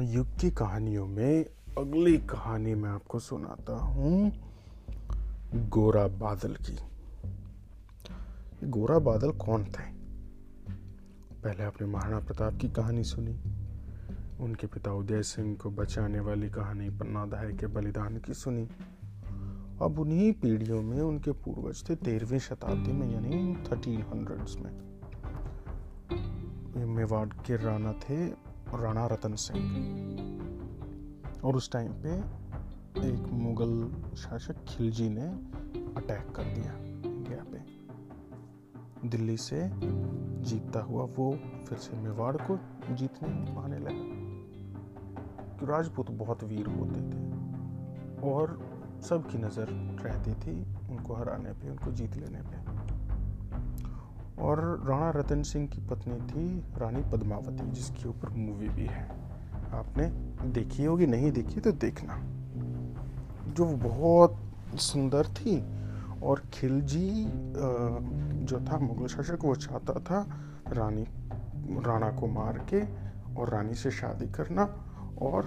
[0.00, 1.44] युग की कहानियों में
[1.78, 4.32] अगली कहानी मैं आपको सुनाता हूँ,
[5.54, 6.78] गोरा बादल की।
[8.64, 9.82] गोरा बादल कौन थे?
[11.44, 13.40] पहले आपने महाराणा प्रताप की कहानी सुनी।
[14.40, 18.68] उनके पिता उदय सिंह को बचाने वाली कहानी पन्ना दहाई के बलिदान की सुनी।
[19.82, 24.90] अब उन्हीं पीढ़ियों में उनके पूर्वज थे तेरहवीं शताब्दी में, यानी थर्टीन हंड्रेड्स में।
[26.86, 29.68] मेवाड़ के राणा थे राणा रतन सिंह
[31.44, 32.12] और उस टाइम पे
[33.08, 33.72] एक मुगल
[34.16, 35.26] शासक खिलजी ने
[35.96, 36.72] अटैक कर दिया
[37.10, 39.70] इंडिया पे। दिल्ली से
[40.42, 41.30] जीतता हुआ वो
[41.68, 42.58] फिर से मेवाड़ को
[42.94, 44.04] जीतने आने लगा।
[45.66, 47.22] राजपूत बहुत वीर होते थे
[48.30, 48.58] और
[49.02, 49.66] सबकी नज़र
[50.04, 50.54] रहती थी
[50.90, 52.59] उनको हराने पे, उनको जीत लेने पे।
[54.40, 59.08] और राणा रतन सिंह की पत्नी थी रानी पद्मावती, जिसके ऊपर मूवी भी है।
[59.72, 60.06] आपने
[60.50, 62.16] देखी होगी, नहीं देखी तो देखना।
[63.52, 64.36] जो बहुत
[64.76, 65.60] सुंदर थी
[66.22, 67.24] और खिलजी
[68.44, 70.20] जो था, मुगल शासक, वो चाहता था
[70.68, 71.06] रानी,
[71.86, 72.80] राणा को मार के
[73.34, 74.62] और रानी से शादी करना
[75.22, 75.44] और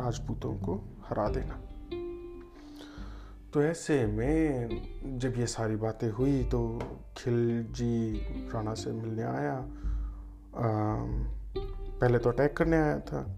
[0.00, 0.74] राजपूतों को
[1.08, 1.60] हरा देना।
[3.54, 6.60] तो ऐसे में जब ये सारी बातें हुई तो
[7.16, 8.12] खिलजी
[8.54, 9.54] राणा से मिलने आया।
[10.56, 10.66] आ,
[12.00, 13.36] पहले तो अटैक करने आया था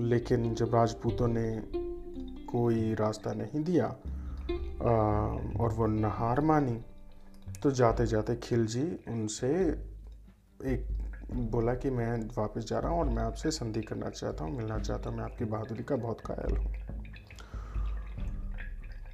[0.00, 1.46] लेकिन जब राजपूतों ने
[2.46, 4.92] कोई रास्ता नहीं दिया आ,
[5.62, 6.80] और वो नहार मानी
[7.62, 9.48] तो जाते जाते खिलजी उनसे
[10.74, 10.86] एक
[11.52, 14.78] बोला कि मैं वापस जा रहा हूँ और मैं आपसे संधि करना चाहता हूँ मिलना
[14.78, 16.83] चाहता हूँ मैं आपकी बहादुरी का बहुत कायल हूँ।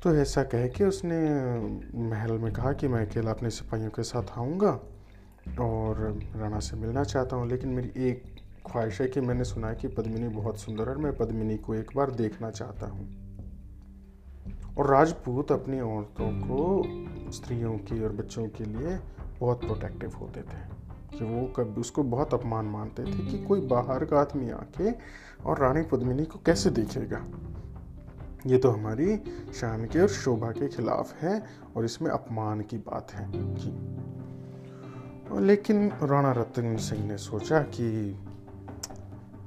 [0.03, 1.17] तो ऐसा कह के उसने
[2.01, 4.71] महल में कहा कि मैं अकेला अपने सिपाहियों के साथ आऊँगा
[5.61, 5.99] और
[6.37, 8.23] राणा से मिलना चाहता हूँ, लेकिन मेरी एक
[8.67, 11.91] ख्वाहिश है कि मैंने सुना है कि पद्मिनी बहुत सुंदर है मैं पद्मिनी को एक
[11.97, 13.09] बार देखना चाहता हूँ।
[14.79, 18.99] और राजपूत अपनी औरतों को स्त्रियों की और बच्चों के लिए
[19.41, 24.05] बहुत प्रोटेक्टिव होते थे, कि वो कभी उसको बहुत अपमान मानते थे कि कोई बाहर
[24.05, 24.91] का आदमी आके
[25.45, 27.25] और रानी पद्मिनी को कैसे देखेगा।
[28.47, 29.17] ये तो हमारी
[29.55, 31.43] शान के और शोभा के खिलाफ है
[31.77, 33.73] और इसमें अपमान की बात है। जी।
[35.41, 38.17] लेकिन राणा रतन सिंह ने सोचा कि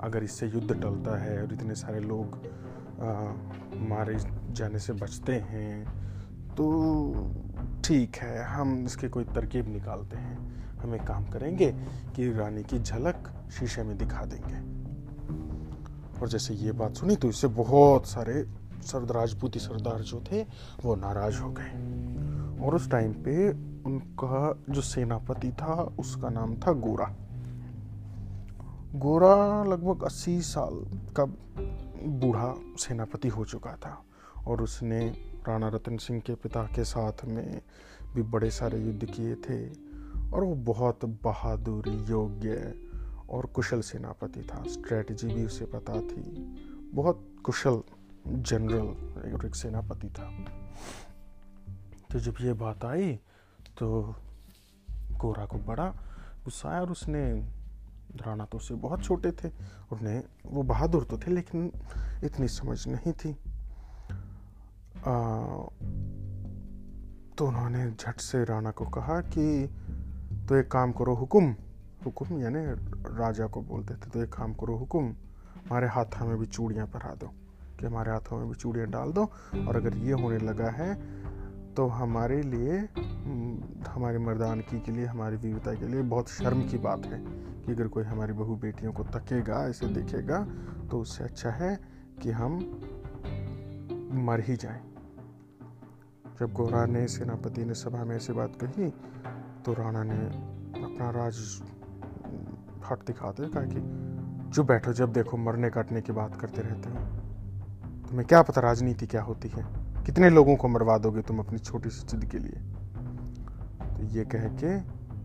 [0.01, 2.39] अगर इससे युद्ध टलता है और इतने सारे लोग
[3.01, 3.33] आ,
[3.89, 4.17] मारे
[4.51, 5.85] जाने से बचते हैं
[6.55, 6.65] तो
[7.85, 10.37] ठीक है हम इसके कोई तरकीब निकालते हैं।
[10.77, 11.71] हम एक काम करेंगे
[12.15, 14.59] कि रानी की झलक शीशे में दिखा देंगे।
[16.21, 18.33] और जैसे ये बात सुनी तो इससे बहुत सारे
[18.83, 20.45] सरद राजपूती सरदार जो थे,
[20.85, 21.71] वो नाराज़ हो गए।
[22.65, 23.49] और उस टाइम पे
[23.83, 27.15] उनका जो सेनापति था, उसका नाम था गोरा।
[28.95, 31.25] गोरा लगभग 80 साल का
[32.07, 34.03] बूढ़ा सेनापति हो चुका था।
[34.47, 35.09] और उसने
[35.47, 37.61] राणा रतन सिंह के पिता के साथ में
[38.15, 39.69] भी बड़े सारे युद्ध किए थे।
[40.33, 42.75] और वो बहुत बहादुर, योग्य
[43.29, 46.21] और कुशल सेनापति था। स्ट्रेटजी भी उसे पता थी।
[46.93, 47.81] बहुत कुशल
[48.27, 50.29] जनरल एक सेनापति था।
[52.11, 53.13] तो जब ये बात आई
[53.77, 54.15] तो
[55.17, 55.87] गोरा को बड़ा
[56.43, 57.23] गुस्सा आया और उसने
[58.15, 59.49] राणा तो उससे बहुत छोटे थे
[59.91, 61.71] उन्हें वो बहादुर तो थे लेकिन
[62.23, 65.13] इतनी समझ नहीं थी। आ,
[67.37, 69.67] तो उन्होंने झट से राणा को कहा कि
[70.49, 71.55] तो एक काम करो हुकुम
[72.05, 72.65] हुकुम यानी
[73.17, 77.13] राजा को बोलते थे तो एक काम करो हुकुम हमारे हाथ में भी चूड़ियाँ पहरा
[77.15, 77.33] दो।
[77.83, 79.23] कि हमारे हाथों में भी चूड़ियाँ डाल दो
[79.67, 80.89] और अगर ये होने लगा है
[81.73, 82.77] तो हमारे लिए
[83.87, 87.19] हमारी मर्दानगी के लिए, हमारी वीरता के लिए बहुत शर्म की बात है
[87.63, 90.39] कि अगर कोई हमारी बहू बेटियों को तकेगा ऐसे देखेगा
[90.91, 91.79] तो उससे अच्छा है
[92.21, 92.53] कि हम
[94.13, 94.81] मर ही जाएँ।
[96.39, 98.89] जब गोरा ने सेनापति ने सभा में ऐसी बात कही
[99.65, 100.19] तो राणा ने
[100.83, 101.35] अपना राज
[102.91, 103.81] हट दिखाते कहा कि,
[104.51, 107.12] जो बैठो, जब देखो मरने काटने की बात करते रहते हो
[108.13, 109.65] तुम्हें क्या पता राजनीति क्या होती है?
[110.05, 112.59] कितने लोगों को मरवा दोगे तुम अपनी छोटी सी जिद के लिए?
[113.89, 114.77] तो ये कह के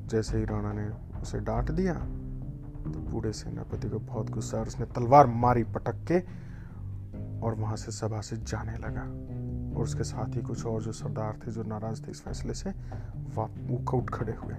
[0.09, 0.87] जैसे ही राणा ने
[1.21, 6.19] उसे डांट दिया तो बूढ़े सेनापति को बहुत गुस्सा और उसने तलवार मारी पटक के
[7.41, 9.03] और वहाँ से सभा से जाने लगा।
[9.77, 12.71] और उसके साथ ही कुछ और जो सरदार थे जो नाराज़ थे इस फैसले से
[13.35, 14.55] वो उठ खड़े हुए।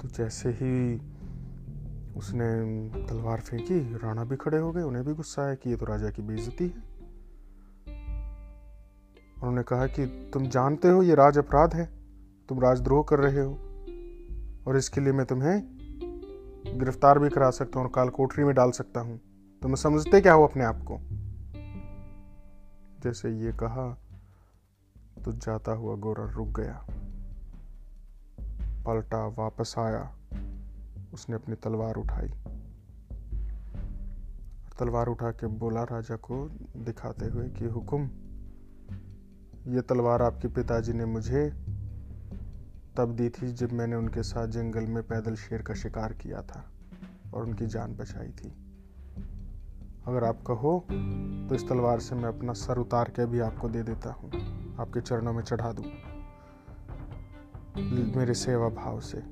[0.00, 1.00] तो जैसे ही
[2.18, 5.86] उसने तलवार फेंकी, राणा भी खड़े हो गए, उन्हें भी गुस्सा आया कि ये तो
[5.86, 6.98] राजा की बेइज्जती है।
[9.36, 11.90] उन्होंने कहा कि तुम जानते हो ये राज अपराध है,
[12.48, 13.52] तुम राजद्रोह कर रहे हो,
[14.68, 15.78] और इसके लिए मैं तुम्हें
[16.78, 19.20] गिरफ़्तार भी करा सकता हूँ और काल कोठरी में डाल सकता हूँ।
[19.62, 20.98] तुम समझते क्या हो अपने आप को?
[23.00, 23.98] जैसे ये कहा
[25.24, 26.86] तो जाता हुआ गोरा रुक गया।
[28.86, 30.17] पलटा वापस आया।
[31.14, 32.28] उसने अपनी तलवार उठाई।
[34.78, 38.10] तलवार उठा के बोला, राजा को दिखाते हुए कि हुक्म,
[39.72, 41.48] ये तलवार आपके पिताजी ने मुझे
[42.96, 46.70] तब दी थी जब मैंने उनके साथ जंगल में पैदल शेर का शिकार किया था
[47.34, 48.48] और उनकी जान बचाई थी।
[50.06, 50.86] अगर आप कहो
[51.48, 54.30] तो इस तलवार से मैं अपना सर उतार के भी आपको दे देता हूँ।
[54.80, 55.84] आपके चरणों में चढ़ा दूँ।
[58.16, 59.22] मेरे सेवा भाव से,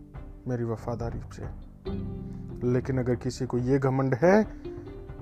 [0.49, 1.66] मेरी वफादारी से।
[2.65, 4.43] लेकिन अगर किसी को ये घमंड है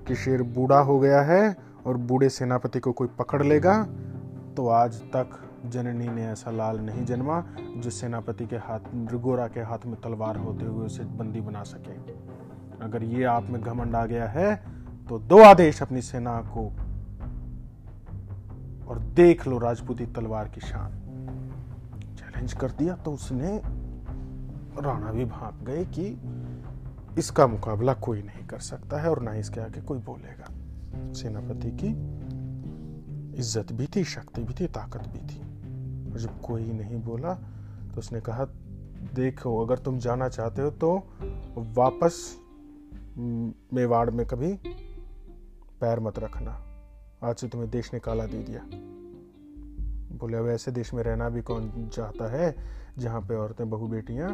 [0.08, 1.56] कि शेर बूढ़ा हो गया है
[1.86, 3.82] और बूढ़े सेनापति को कोई पकड़ लेगा
[4.56, 7.40] तो आज तक जननी ने ऐसा लाल नहीं जन्मा
[7.76, 8.80] जो सेनापति के हाथ
[9.14, 11.92] गोरा के हाथ में तलवार होते हुए उसे बंदी बना सके।
[12.84, 14.54] अगर ये आप में घमंड आ गया है
[15.08, 16.66] तो दो आदेश अपनी सेना को
[18.88, 20.92] और देख लो राजपूती तलवार की शान।
[22.16, 23.60] चैलेंज कर दिया तो उसने,
[24.82, 26.10] राणा भी भाग गए कि
[27.18, 31.88] इसका मुकाबला कोई नहीं कर सकता है और ना इसके आगे कोई बोलेगा। सेनापति की
[33.38, 35.40] इज़्ज़त भी थी, शक्ति भी थी, ताकत भी थी।
[36.12, 37.34] और जब कोई नहीं बोला
[37.94, 38.44] तो उसने कहा,
[39.14, 40.96] देखो, अगर तुम जाना चाहते हो तो
[41.74, 42.38] वापस
[43.18, 44.52] मेवाड़ में कभी
[45.80, 46.60] पैर मत रखना।
[47.22, 48.60] आज से तुम्हें देश ने काला दे दिया।
[50.18, 52.54] बोले, अब ऐसे देश में रहना भी कौन चाहता है
[52.98, 54.28] जहाँ पे औरतें बहु बेटियाँ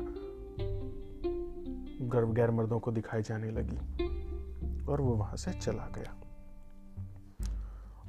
[2.01, 3.77] गैर मर्दों को दिखाई जाने लगी
[4.85, 6.17] और वो वहाँ से चला गया।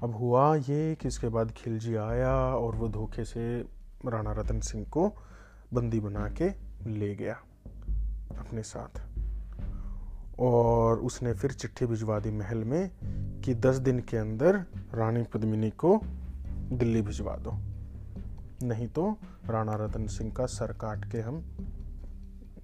[0.04, 3.62] अब हुआ ये कि इसके बाद खिलजी आया और वो धोखे से
[4.06, 5.14] राणा रतन सिंह को
[5.74, 6.50] बंदी बना के
[6.90, 7.34] ले गया
[8.40, 9.02] अपने साथ।
[10.40, 12.92] और उसने फिर चिट्ठी भिजवा दी महल में
[13.42, 14.56] कि दस दिन के अंदर
[14.94, 16.02] रानी पद्मिनी को
[16.72, 17.52] दिल्ली भिजवा दो।
[18.68, 21.58] नहीं तो राणा रतन सिंह का सर काट के हम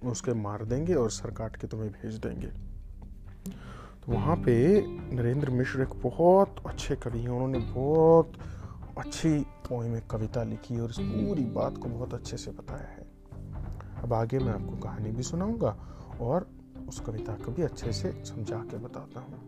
[0.04, 4.82] उसके मार देंगे और सर काट के तुम्हें भेज देंगे। तो वहाँ पे
[5.16, 8.32] नरेंद्र मिश्र एक बहुत अच्छे कवि हैं। उन्होंने बहुत
[8.98, 13.06] अच्छी पोइम में कविता लिखी और इस पूरी बात को बहुत अच्छे से बताया है।
[14.02, 15.76] अब आगे मैं आपको कहानी भी सुनाऊँगा
[16.20, 16.50] और
[16.88, 19.38] उस कविता को भी अच्छे से समझा के बताता हूँ।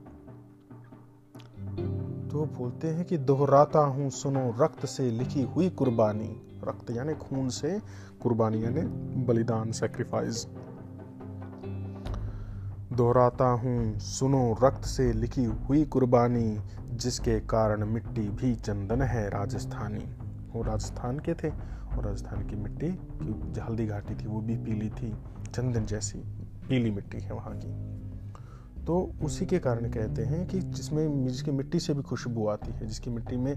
[2.29, 7.49] तो बोलते हैं कि दोहराता हूँ, सुनो, रक्त से लिखी हुई कुर्बानी। रक्त, यानी खून
[7.49, 7.81] से
[8.23, 8.81] कुर्बानी, यानी
[9.25, 10.47] बलिदान सेक्रीफाइस
[12.93, 16.61] दोहराता हूँ, सुनो, रक्त से लिखी हुई कुर्बानी,
[16.93, 20.05] जिसके कारण मिट्टी भी चंदन है राजस्थानी।
[20.53, 22.89] वो राजस्थान के थे, और राजस्थान की मिट्टी
[23.23, 25.15] की हल्दी घाटी थी, वो भी पीली थी।
[25.53, 26.19] चंदन जैसी
[26.69, 28.01] पीली मिट्टी है वहाँ की।
[28.85, 32.87] तो उसी के कारण कहते हैं कि जिसमें, जिसकी मिट्टी से भी खुशबू आती है,
[32.87, 33.55] जिसकी मिट्टी में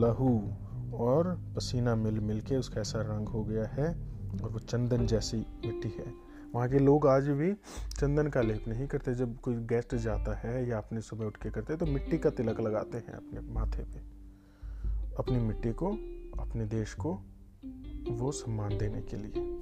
[0.00, 0.42] लहू
[0.94, 3.88] और पसीना मिल मिल के उसका ऐसा रंग हो गया है
[4.42, 6.12] और वो चंदन जैसी मिट्टी है।
[6.54, 7.52] वहाँ के लोग आज भी
[8.00, 11.50] चंदन का लेप नहीं करते। जब कोई गेस्ट जाता है या अपने सुबह उठ के
[11.50, 13.98] करते तो मिट्टी का तिलक लगाते हैं अपने माथे पे।
[15.18, 15.90] अपनी मिट्टी को,
[16.40, 17.12] अपने देश को
[18.10, 19.60] वो सम्मान देने के लिए।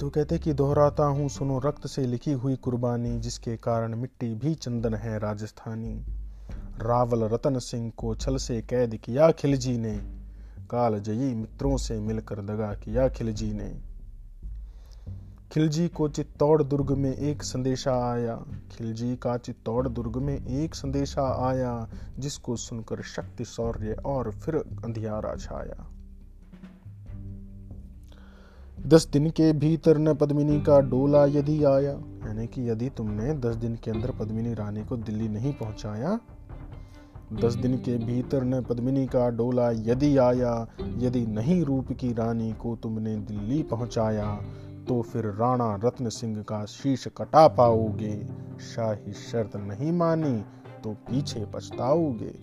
[0.00, 4.54] तो कहते कि दोहराता हूँ, सुनो, रक्त से लिखी हुई कुर्बानी, जिसके कारण मिट्टी भी
[4.54, 6.15] चंदन है राजस्थानी।
[6.82, 9.96] रावल रतन सिंह को छल से कैद किया खिलजी ने।
[10.70, 13.76] काल जयी मित्रों से मिलकर दगा किया खिलजी ने।
[15.52, 21.48] खिलजी को चित्तौड़ दुर्ग में एक संदेशा आया। खिलजी का चित्तौड़ दुर्ग में एक संदेशा
[21.48, 25.88] आया, जिसको सुनकर शक्ति, शौर्य और फिर अंधियारा छाया।
[28.86, 31.92] दस दिन के भीतर न पद्मिनी का डोला यदि आया।
[32.26, 36.20] यानी कि यदि तुमने दस दिन के अंदर पद्मिनी रानी को दिल्ली नहीं पहुँचाया
[37.32, 40.66] दस दिन के भीतर न पद्मिनी का डोला यदि आया,
[40.98, 44.34] यदि नहीं रूप की रानी को तुमने दिल्ली पहुँचाया
[44.88, 48.14] तो फिर राणा रत्न सिंह का शीश कटा पाओगे।
[48.60, 50.44] शाही शर्त नहीं मानी
[50.84, 52.34] तो पीछे पछताओगे।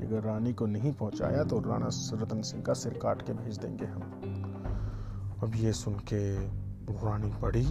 [0.00, 1.88] अगर रानी को नहीं पहुँचाया तो राणा
[2.22, 4.02] रतन सिंह का सिर काट के भेज देंगे हम।
[5.42, 6.34] अब ये सुन के
[6.94, 7.66] रानी बड़ी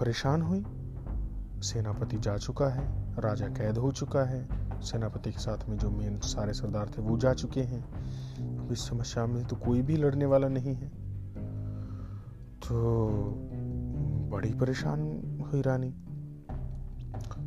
[0.00, 0.64] परेशान हुई।
[1.62, 2.86] सेनापति जा चुका है,
[3.20, 7.18] राजा कैद हो चुका है। सेनापति के साथ में जो मेन सारे सरदार थे, वो
[7.18, 7.84] जा चुके हैं।
[8.70, 10.88] इस समस्या में तो कोई भी लड़ने वाला नहीं है।
[12.60, 13.08] तो
[14.30, 15.00] बड़ी परेशान
[15.52, 15.94] हुई रानी।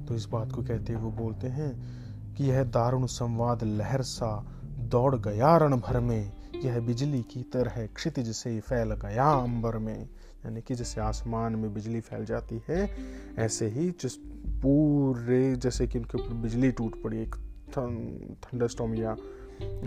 [0.07, 1.99] तो इस बात को कहते वो बोलते हैं
[2.33, 6.31] कि यह दारुण संवाद लहर सा दौड़ गया रण भर में।
[6.63, 10.09] यह बिजली की तरह क्षितिज से फैल गया अंबर में।
[10.45, 12.91] यानी कि जैसे आसमान में बिजली फैल जाती है,
[13.37, 17.35] ऐसे ही जिस पूरे, जैसे कि उनके ऊपर बिजली टूट पड़ी, एक
[17.77, 19.15] थंडरस्टॉम या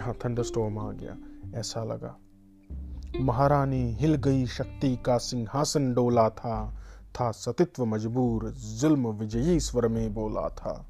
[0.00, 1.16] हाँ थंडरस्टॉम आ गया,
[1.60, 2.16] ऐसा लगा।
[3.20, 6.78] महारानी हिल गई शक्ति का सिंहासन डोला था
[7.14, 10.86] था सतित्व मजबूर, जुल्म विजयी स्वर में बोला था।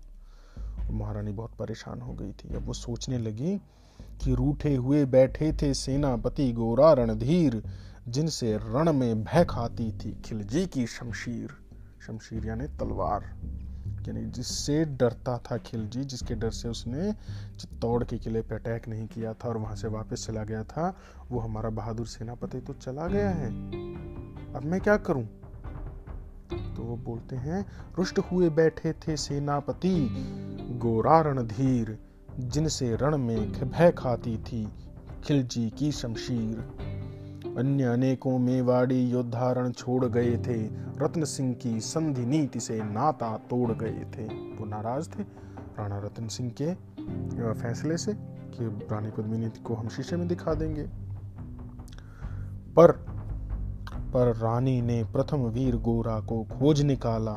[0.90, 3.56] महारानी बहुत परेशान हो गई थी। अब वो सोचने लगी
[4.22, 7.62] कि रूठे हुए, बैठे थे सेनापति गोरा रणधीर,
[8.08, 11.50] जिनसे रण में भय खाती थी खिलजी की शमशीर
[12.06, 13.24] शमशीर यानी तलवार।
[14.08, 17.12] यानी जिससे डरता था खिलजी, जिसके डर से उसने
[17.58, 20.96] चित्तौड़ के किले पे अटैक नहीं किया था और वहाँ से वापस चला गया था,
[21.30, 23.48] वो हमारा बहादुर सेनापति तो चला गया है।
[24.54, 25.24] अब मैं क्या करूँ?
[26.76, 27.66] तो वो बोलते हैं,
[27.98, 30.08] रुष्ट हुए बैठे थे सेनापति
[30.78, 31.98] गोरा रणधीर
[32.38, 34.68] जिनसे रण में भय खाती थी
[35.24, 36.91] खिलजी की शमशीर।
[37.58, 40.62] अन्य अनेकों मेवाड़ी योद्धारण छोड़ गए थे।
[41.04, 45.22] रत्न सिंह की संधि नीति से नाता तोड़ गए थे। वो नाराज़ थे।
[45.78, 46.74] राणा रतन सिंह के
[47.60, 48.12] फैसले से
[48.54, 50.82] कि रानी पद्मिनी को हम शीशे में दिखा देंगे।
[52.76, 52.92] पर
[53.92, 57.32] पर रानी ने प्रथम वीर गोरा को खोज निकाला।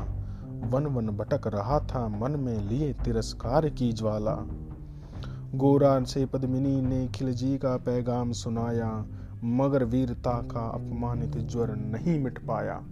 [0.65, 4.37] वन वन भटक रहा था मन में लिए तिरस्कार की ज्वाला।
[5.55, 9.05] गोरा से पद्मिनी ने खिलजी का पैगाम सुनाया।
[9.45, 12.83] मगर वीरता का अपमानित ज्वर नहीं मिट पाया।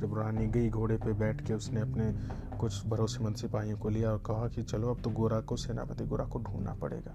[0.00, 2.14] जब रानी गई घोड़े पे बैठ के उसने अपने
[2.56, 6.24] कुछ भरोसेमंद सिपाहियों को लिया और कहा कि चलो, अब तो गोरा को, सेनापति गोरा
[6.24, 7.14] को ढूंढना पड़ेगा।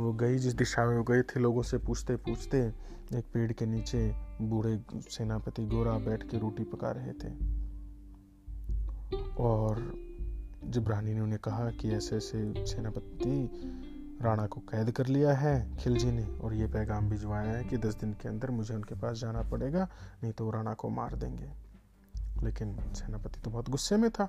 [0.00, 2.58] वो गई जिस दिशा में वो गए थे, लोगों से पूछते पूछते
[3.14, 7.34] एक पेड़ के नीचे बूढ़े सेनापति गोरा बैठ के रोटी पका रहे थे।
[9.36, 9.94] और
[10.64, 13.50] जब रानी ने उन्हें कहा कि ऐसे ऐसे सेनापति
[14.22, 17.94] राणा को कैद कर लिया है, खिलजी ने, और ये पैगाम भिजवाया है कि दस
[17.94, 19.88] दिन के अंदर मुझे उनके पास जाना पड़ेगा,
[20.22, 21.50] नहीं तो राणा को मार देंगे।
[22.42, 24.24] लेकिन सेनापति तो बहुत गुस्से में था,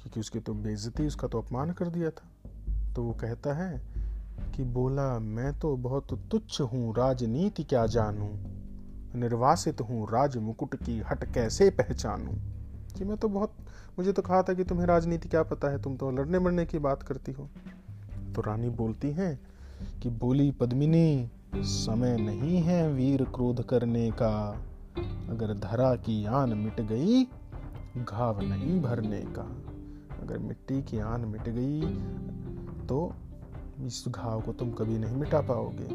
[0.00, 2.30] क्योंकि उसकी तो बेइज्जती, उसका तो अपमान कर दिया था।
[2.94, 3.82] तो वो कहता है
[4.56, 8.28] कि बोला, मैं तो बहुत तुच्छ हूँ, राजनीति क्या जानूं?
[9.20, 12.34] निर्वासित हूँ, राज मुकुट की हट कैसे पहचानूं?
[12.98, 13.52] कि मैं तो बहुत,
[13.98, 16.78] मुझे तो कहा था कि तुम्हें राजनीति क्या पता है, तुम तो लड़ने मरने की
[16.78, 17.48] बात करती हो।
[18.36, 19.38] तो रानी बोलती हैं
[20.02, 24.32] कि बोली पद्मिनी, समय नहीं है वीर क्रोध करने का।
[25.30, 27.22] अगर धरा की आन मिट गई,
[27.98, 29.46] घाव नहीं भरने का।
[30.22, 31.80] अगर मिट्टी की आन मिट गई
[32.86, 33.12] तो
[33.84, 35.88] इस घाव को तुम कभी नहीं मिटा पाओगे।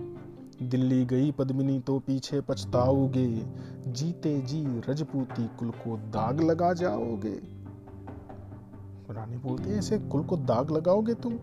[0.67, 3.27] दिल्ली गई पद्मिनी तो पीछे पछताओगे।
[3.87, 7.39] जीते जी रजपूती कुल को दाग लगा जाओगे।
[9.11, 11.39] रानी बोलती है, ऐसे कुल को दाग लगाओगे तुम?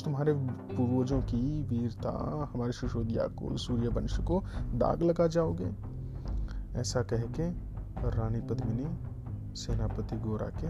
[0.00, 0.32] तुम्हारे
[0.76, 4.44] पूर्वजों की वीरता, हमारे शिशोदिया कुल सूर्य वंश को
[4.74, 5.72] दाग लगा जाओगे?
[6.80, 7.50] ऐसा कह के
[8.08, 8.86] रानी पद्मिनी
[9.56, 10.68] सेनापति गोरा के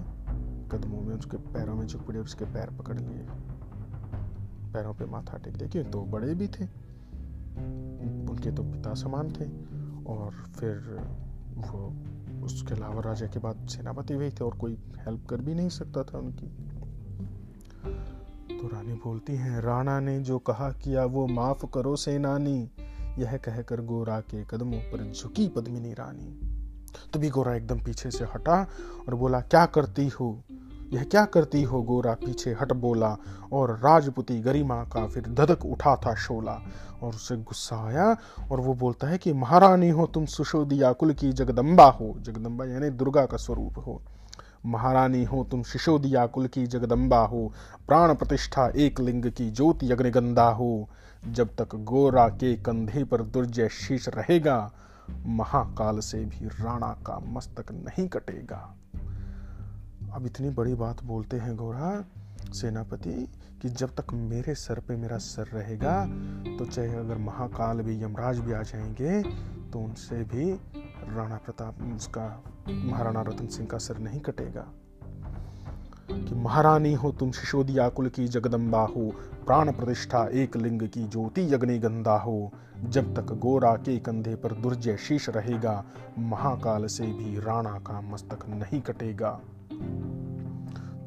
[0.69, 3.27] कदमों में उसके पैरों में झुक पड़ी उसके पैर पकड़ लिए।
[4.73, 6.65] पैरों पे माथा टेक दिया क्योंकि तो बड़े भी थे।
[8.31, 9.45] उनके तो पिता समान थे
[10.05, 11.01] और फिर
[11.57, 11.95] वो
[12.45, 16.03] उसके अलावा राजा के बाद सेनापति भी थे और कोई हेल्प कर भी नहीं सकता
[16.03, 16.47] था उनकी।
[18.63, 22.71] तो रानी बोलती हैं, राणा ने जो कहा किया वो माफ़ करो सेनानी।
[23.19, 26.41] यह कहकर गोरा के कदमों पर झुकी पद्मिनी रानी।
[27.15, 28.67] तभी गोरा एकदम पीछे से हटा
[29.09, 30.43] और बोला, क्या करती हो?
[30.93, 31.83] यह क्या करती हो?
[31.83, 33.17] गोरा पीछे हट बोला
[33.53, 36.61] और राजपुती गरिमा का फिर धधक उठा था शोला
[37.03, 38.17] और उसे गुस्सा आया
[38.53, 42.91] और वो बोलता है कि, महारानी हो तुम, सुशोदिया कुल की जगदम्बा हो। जगदम्बा यानी
[42.91, 44.03] दुर्गा का स्वरूप हो।
[44.67, 47.53] महारानी हो, तुम शिशोदिया कुल की जगदम्बा हो,
[47.89, 50.89] प्राण प्रतिष्ठा एक लिंग की ज्योति अग्निगंधा हो।
[51.29, 54.73] जब तक गोरा के कंधे पर दुर्जय शीश रहेगा,
[55.27, 58.77] महाकाल से भी राणा का मस्तक नहीं कटेगा।
[60.13, 62.05] अब इतनी बड़ी बात बोलते हैं गोरा,
[62.53, 63.29] सेनापति,
[63.63, 66.07] कि जब तक मेरे सर पे मेरा सर रहेगा
[66.59, 69.23] तो चाहे अगर महाकाल भी यमराज भी आ जाएँगे
[69.71, 70.53] तो उनसे भी
[71.17, 74.67] राणा प्रताप, उसका महाराणा रतन सिंह का सर नहीं कटेगा।
[76.11, 79.13] कि महारानी हो तुम शिशोदिया कुल की जगदम्बा हो,
[79.47, 82.53] प्राण प्रतिष्ठा एक लिंग की ज्योति अग्नि गंदा हो,
[82.85, 85.85] जब तक गोरा के कंधे पर दुर्जय शीश रहेगा,
[86.19, 89.41] महाकाल से भी राणा का मस्तक नहीं कटेगा।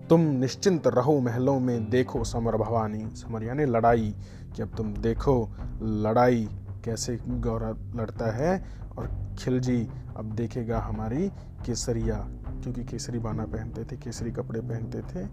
[0.10, 4.16] तुम निश्चिंत रहो महलों में, देखो समर भवानी। समर यानी लड़ाई।
[4.56, 5.50] कि अब तुम देखो,
[5.82, 6.50] लड़ाई
[6.86, 8.85] कैसे गौरा लड़ता है?
[8.98, 9.88] और खिलजी
[10.18, 11.28] अब देखेगा हमारी
[11.66, 12.18] केसरिया,
[12.64, 15.28] क्योंकि केसरी बाना पहनते थे, केसरी कपड़े पहनते थे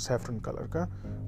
[0.00, 0.84] सेफ्रन कलर का,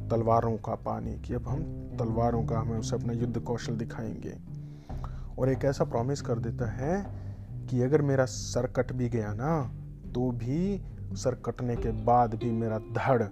[0.09, 1.63] तलवारों का पानी कि अब हम
[1.99, 4.37] तलवारों का हमें उसे अपना युद्ध कौशल दिखाएँगे।
[5.39, 7.05] और एक ऐसा प्रॉमिस कर देता है
[7.67, 9.63] कि अगर मेरा सर कट भी गया ना
[10.15, 10.83] तो भी
[11.15, 13.23] सर कटने के बाद भी मेरा धड़,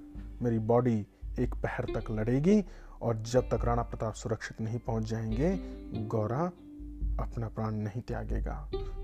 [0.43, 1.07] मेरी बॉडी
[1.39, 2.65] एक पहर तक लड़ेगी
[3.03, 5.57] और जब तक राणा प्रताप सुरक्षित नहीं पहुँच जाएँगे,
[6.07, 6.51] गौरा
[7.21, 8.55] अपना प्राण नहीं त्यागेगा।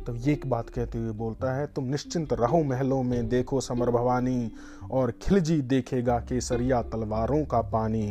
[0.07, 3.91] तो ये एक बात कहते हुए बोलता है, तुम निश्चिंत रहो महलों में, देखो समर
[3.91, 4.53] भवानी,
[4.91, 8.07] और खिलजी देखेगा केसरिया तलवारों का पानी।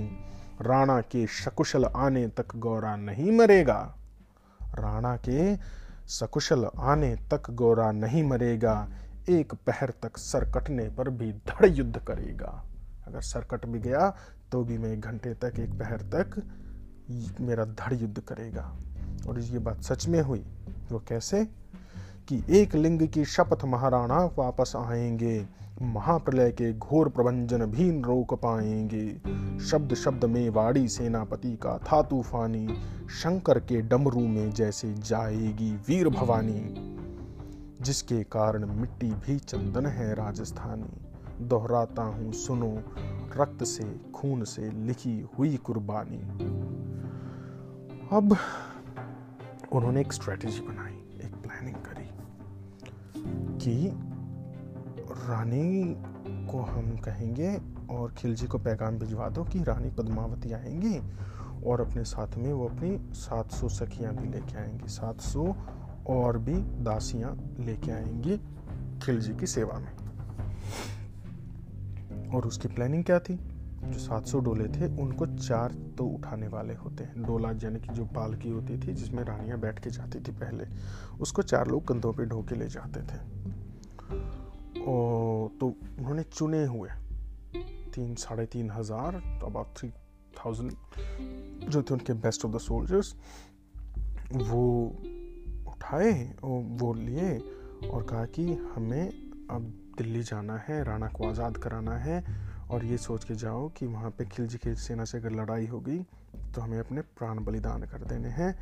[0.62, 3.80] राणा के सकुशल आने तक गौरा नहीं मरेगा।
[4.80, 5.56] राणा के
[6.08, 8.88] सकुशल आने तक गौरा नहीं मरेगा,
[9.30, 12.64] एक पहर तक सर कटने पर भी धड़ युद्ध करेगा।
[13.08, 14.16] अगर सर कट भी गया
[14.52, 16.42] तो भी मैं घंटे तक, एक पहर तक,
[17.42, 18.64] मेरा धड़ युद्ध करेगा।
[19.30, 20.46] और ये बात सच में हुई।
[20.92, 21.46] वो कैसे?
[22.28, 25.48] कि एक लिंग की शपथ महाराणा वापस आएँगे,
[25.82, 29.20] महाप्रलय के घोर प्रबंजन भी रोक पाएँगे।
[29.66, 32.68] शब्द शब्द में वाड़ी सेनापति का था तूफानी,
[33.10, 36.92] शंकर के डमरू में जैसे जाएगी वीर भवानी।
[37.82, 41.06] जिसके कारण मिट्टी भी चंदन है राजस्थानी।
[41.46, 42.80] दोहराता हूँ सुनो,
[43.38, 46.18] रक्त से, खून से लिखी हुई कुर्बानी।
[48.12, 48.38] अब
[49.72, 50.94] उन्होंने एक स्ट्रेटेजी बनाई,
[51.28, 52.10] एक प्लानिंग करी
[53.58, 53.92] कि
[55.12, 55.96] रानी
[56.52, 61.00] को हम कहेंगे और खिलजी को पैगाम भिजवा दो कि रानी पद्मावती आएँगी
[61.66, 65.56] और अपने साथ में वो अपनी 700 सखियाँ भी लेके आएँगी 700
[66.08, 68.38] और भी दासियाँ लेके आएँगी
[69.06, 69.92] खिलजी की सेवा में।
[72.30, 73.55] और उसकी प्लानिंग क्या थी?
[73.86, 78.06] जो 700 डोले थे, उनको चार तो उठाने वाले होते हैं। डोला यानी कि जो
[78.06, 80.65] पालकी होती थी, जिसमें रानियाँ बैठ के जाती थी पहले,
[81.22, 83.20] उसको चार लोग कंधों पे ढो के ले जाते थे।
[84.82, 85.68] और तो
[86.00, 86.89] उन्होंने चुने हुए
[87.96, 89.89] तीन, साढ़े तीन हज़ार तो अबाउट थ्री
[90.38, 90.72] थाउज़ेंड
[91.70, 93.15] जो थे उनके बेस्ट ऑफ़ द सोल्जर्स
[94.34, 94.63] वो
[95.68, 96.12] उठाए
[96.44, 97.38] और वो लिए
[97.89, 99.08] और कहा कि हमें
[99.51, 102.24] अब दिल्ली जाना है, राणा को आज़ाद कराना है
[102.72, 105.98] और ये सोच के जाओ कि वहाँ पे खिलजी की सेना से अगर लड़ाई होगी
[106.56, 108.56] तो हमें अपने प्राण बलिदान कर देने हैं,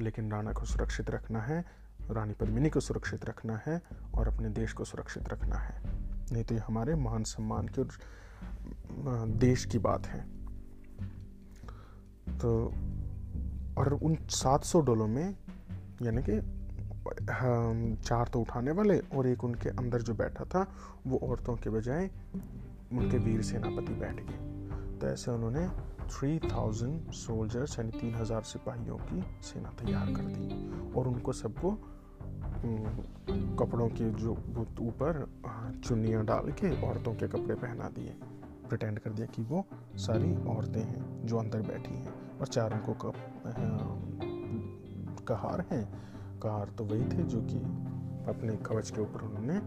[0.00, 1.64] लेकिन राणा को सुरक्षित रखना है,
[2.10, 3.80] रानी पद्मिनी को सुरक्षित रखना है
[4.14, 5.82] और अपने देश को सुरक्षित रखना है।
[6.32, 7.84] नहीं तो ये हमारे मान सम्मान की
[9.38, 10.20] देश की बात है।
[12.38, 12.50] तो
[13.78, 15.36] और उन 700 डोलों में,
[16.02, 16.40] यानी कि
[17.98, 20.66] चार तो उठाने वाले और एक उनके अंदर जो बैठा था,
[21.06, 22.10] वो औरतों के बजाय
[22.92, 25.66] उनके वीर सेनापति बैठ गए। तो ऐसे उन्होंने
[26.08, 31.70] थ्री थाउज़ेंड सोल्जर्स यानी तीन हज़ार सिपाहियों की सेना तैयार कर दी और उनको सबको
[33.56, 34.32] कपड़ों के जो
[34.80, 35.26] ऊपर
[35.84, 38.14] चुन्नियाँ डाल के औरतों के कपड़े पहना दिए।
[38.68, 39.64] प्रटेंड कर दिया कि वो
[39.98, 43.14] सारी औरतें हैं जो अंदर बैठी हैं और चारों को कप
[45.28, 45.84] कहार हैं।
[46.40, 47.58] कहार तो वही थे जो कि
[48.30, 49.60] अपने कवच के ऊपर उन्होंने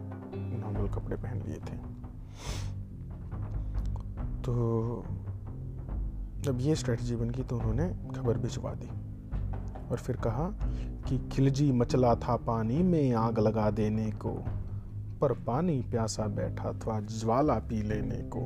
[0.57, 1.77] नॉर्मल कपड़े पहन लिए थे।
[4.41, 5.03] तो
[6.41, 8.89] जब ये स्ट्रेटजी बन गई तो उन्होंने खबर भिजवा दी
[9.89, 10.49] और फिर कहा
[11.07, 14.31] कि खिलजी मचला था पानी में आग लगा देने को,
[15.21, 18.45] पर पानी प्यासा बैठा था ज्वाला पी लेने को।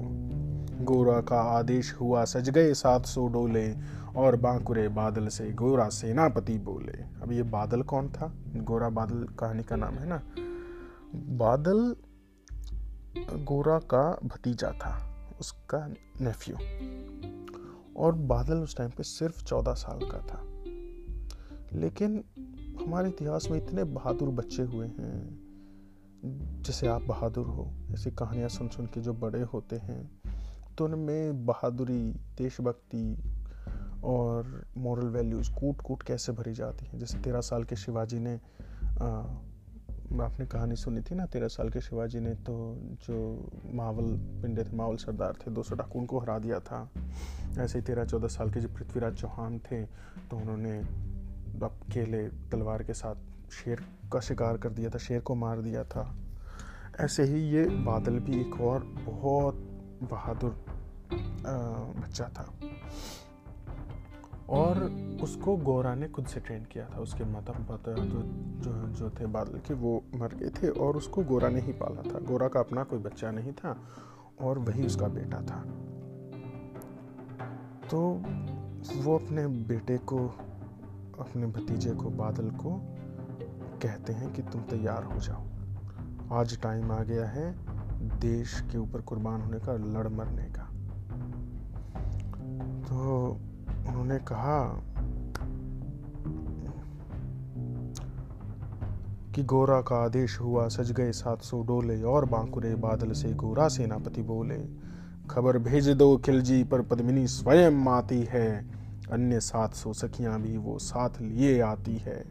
[0.84, 3.75] गोरा का आदेश हुआ, सज गए सात सौ डोले
[4.15, 8.34] और बांकुरे बादल से गोरा सेनापति बोले। अब ये बादल कौन था?
[8.55, 10.21] गोरा बादल कहानी का नाम है ना?
[11.15, 11.95] बादल
[13.43, 15.87] गोरा का भतीजा था। उसका
[16.21, 16.55] नेफ्यू
[17.97, 20.43] और बादल उस टाइम पे सिर्फ़ चौदह साल का था।
[21.73, 22.23] लेकिन
[22.85, 25.45] हमारे इतिहास में इतने बहादुर बच्चे हुए हैं
[26.61, 30.21] जैसे आप बहादुर हो ऐसी कहानियाँ सुन सुन के जो बड़े होते हैं
[30.77, 33.17] तो उनमें बहादुरी देशभक्ति
[34.03, 36.99] और मॉरल वैल्यूज़ कूट कूट कैसे भरी जाती हैं?
[36.99, 38.41] जैसे तेरह साल के शिवाजी ने
[39.01, 39.21] आ,
[40.15, 42.53] आपने कहानी सुनी थी ना, तेरह साल के शिवाजी ने तो
[43.03, 43.15] जो
[43.73, 44.05] मावल
[44.41, 46.89] पिंडे थे मावल सरदार थे, दो सौ डाकू उनको हरा दिया था।
[47.59, 49.83] ऐसे ही तेरह चौदह साल के जो पृथ्वीराज चौहान थे
[50.29, 50.77] तो उन्होंने
[51.65, 53.15] अकेले तलवार के साथ
[53.53, 56.03] शेर का शिकार कर दिया था, शेर को मार दिया था।
[57.01, 59.55] ऐसे ही ये बादल भी एक और बहुत
[60.11, 60.65] बहादुर
[61.97, 62.45] बच्चा था।
[64.49, 64.84] और
[65.23, 68.21] उसको गोरा ने खुद से ट्रेन किया था, उसके माता पिता जो
[68.55, 72.01] जो जो थे बादल के, वो मर गए थे और उसको गोरा ने ही पाला
[72.01, 73.77] था। गोरा का अपना कोई बच्चा नहीं था
[74.41, 75.63] और वही उसका बेटा था।
[77.91, 78.23] तो
[79.01, 80.17] वो अपने बेटे को,
[81.19, 82.81] अपने भतीजे को, बादल को
[83.81, 85.43] कहते हैं कि तुम तैयार हो जाओ।
[86.31, 87.55] आज टाइम आ गया है
[88.19, 90.63] देश के ऊपर कुर्बान होने का, लड़ मरने का।
[92.81, 93.39] तो
[93.87, 94.81] उन्होंने कहा
[99.35, 103.67] कि गोरा का आदेश हुआ, सज गए सात सौ डोले और बांकुरे बादल से गोरा
[103.67, 104.59] सेनापति बोले,
[105.29, 108.65] खबर भेज दो खिलजी पर पद्मिनी स्वयं आती है,
[109.11, 112.25] अन्य सात सौ सखियाँ भी वो साथ लिए आती है।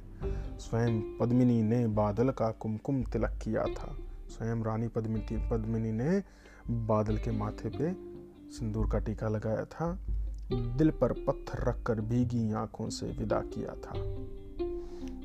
[0.59, 3.97] स्वयं पद्मिनी ने बादल का कुमकुम तिलक किया था।
[4.29, 6.23] स्वयं रानी पद्मिनी पद्मिनी ने
[6.71, 7.93] बादल के माथे पे
[8.53, 9.99] सिंदूर का टीका लगाया था।
[10.55, 14.17] दिल पर पत्थर रखकर भीगी आँखों से विदा किया था।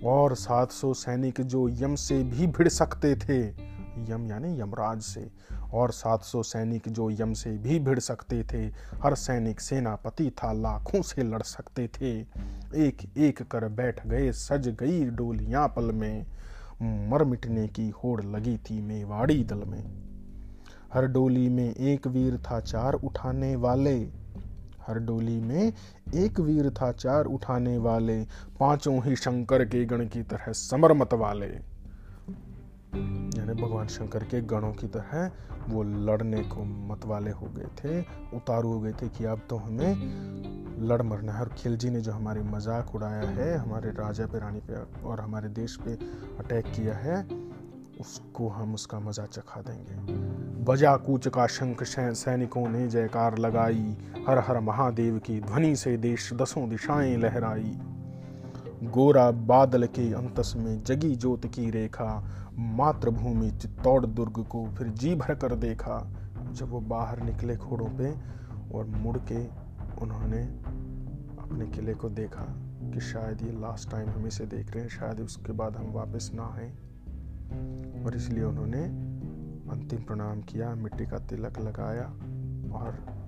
[0.09, 3.69] और 700 सैनिक जो यम से भी भिड़ सकते थे,
[4.11, 5.31] यम यानी यमराज से,
[5.73, 11.01] और 700 सैनिक जो यम से भी भिड़ सकते थे, हर सैनिक सेनापति था, लाखों
[11.01, 12.19] से लड़ सकते थे।
[12.75, 16.25] एक एक कर बैठ गए सज गई डोलियाँ पल में,
[17.09, 19.91] मर मिटने की होड़ लगी थी मेवाड़ी दल में।
[20.93, 24.18] हर डोली में एक वीर था, चार उठाने वाले
[24.89, 25.73] हर डोली में
[26.15, 28.21] एक वीर था चार उठाने वाले,
[28.60, 31.47] पाँचों ही शंकर के गण की तरह समरमत वाले।
[33.30, 35.32] यानी भगवान शंकर के गणों की तरह
[35.69, 37.99] वो लड़ने को मत वाले हो गए थे,
[38.34, 42.12] उतारू हो गए थे कि अब तो हमें लड़ मरना है। और खिलजी ने जो
[42.12, 45.93] हमारी मज़ाक उड़ाया है, हमारे राजा पे, रानी पे और हमारे देश पे
[46.39, 47.21] अटैक किया है
[47.99, 50.13] उसको हम उसका मज़ा चखा देंगे।
[50.63, 56.33] बजा कूच का शंख सैनिकों ने जयकार लगाई। हर हर महादेव की ध्वनि से देश
[56.33, 57.77] दसों दिशाएँ लहराई।
[58.83, 65.15] गोरा बादल के अंतस में जगी ज्योत की रेखा। मातृभूमि चित्तौड़ दुर्ग को फिर जी
[65.15, 66.12] भर कर देखा।
[66.51, 68.12] जब वो बाहर निकले घोड़ों पे
[68.77, 69.45] और मुड़ के
[70.01, 70.41] उन्होंने
[71.39, 72.45] अपने किले को देखा
[72.93, 76.31] कि शायद ये लास्ट टाइम हम इसे देख रहे हैं, शायद उसके बाद हम वापस
[76.33, 76.71] ना आए।
[78.05, 78.83] और इसलिए उन्होंने
[79.71, 82.05] अंतिम प्रणाम किया, मिट्टी का तिलक लगाया
[82.77, 83.19] और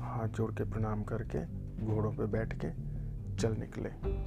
[0.00, 2.70] हाथ जोड़ के प्रणाम करके घोड़ों पे बैठ के
[3.36, 4.24] चल निकले।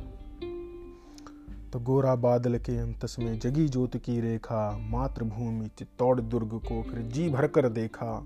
[1.72, 7.02] तो गोरा बादल के अंतस में जगी ज्योत की रेखा, मातृभूमि चित्तौड़ दुर्ग को फिर
[7.02, 8.26] जी भर कर देखा।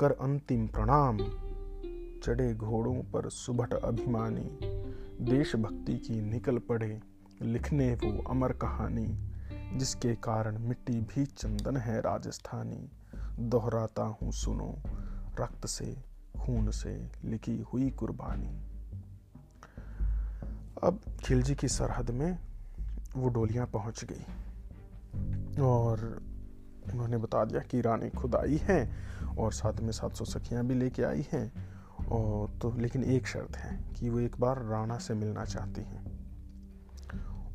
[0.00, 1.18] कर अंतिम प्रणाम,
[2.22, 4.58] चढ़े घोड़ों पर सुभट अभिमानी।
[5.24, 7.00] देशभक्ति की निकल पड़े,
[7.42, 9.29] लिखने वो अमर कहानी।
[9.76, 12.88] जिसके कारण मिट्टी भी चंदन है राजस्थानी।
[13.40, 14.74] दोहराता हूँ सुनो,
[15.40, 15.96] रक्त से,
[16.40, 18.56] खून से लिखी हुई कुर्बानी।
[20.84, 22.38] अब खिलजी की सरहद में
[23.16, 26.22] वो डोलियाँ पहुँच गई और
[26.92, 30.74] उन्होंने बता दिया कि रानी खुद आई हैं और साथ में सात सौ सखियाँ भी
[30.74, 31.52] लेके आई हैं
[32.08, 36.04] और तो लेकिन एक शर्त है कि वो एक बार राणा से मिलना चाहती हैं।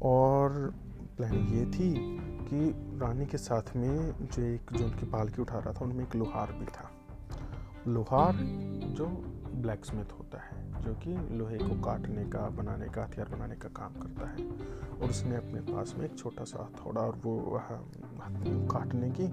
[0.02, 0.74] और
[1.18, 1.94] प्लान ये थी
[2.48, 2.60] कि
[3.00, 6.52] रानी के साथ में जो एक, जो उनकी पालकी उठा रहा था, उनमें एक लोहार
[6.52, 6.92] भी था।
[7.88, 8.36] लोहार
[8.96, 9.06] जो
[9.56, 13.70] ब्लैक स्मिथ होता है, जो कि लोहे को काटने का, बनाने का, हथियार बनाने का
[13.70, 14.48] काम करता है।
[15.02, 17.62] और उसने अपने पास में एक छोटा सा हथौड़ा और वो
[18.72, 19.28] काटने की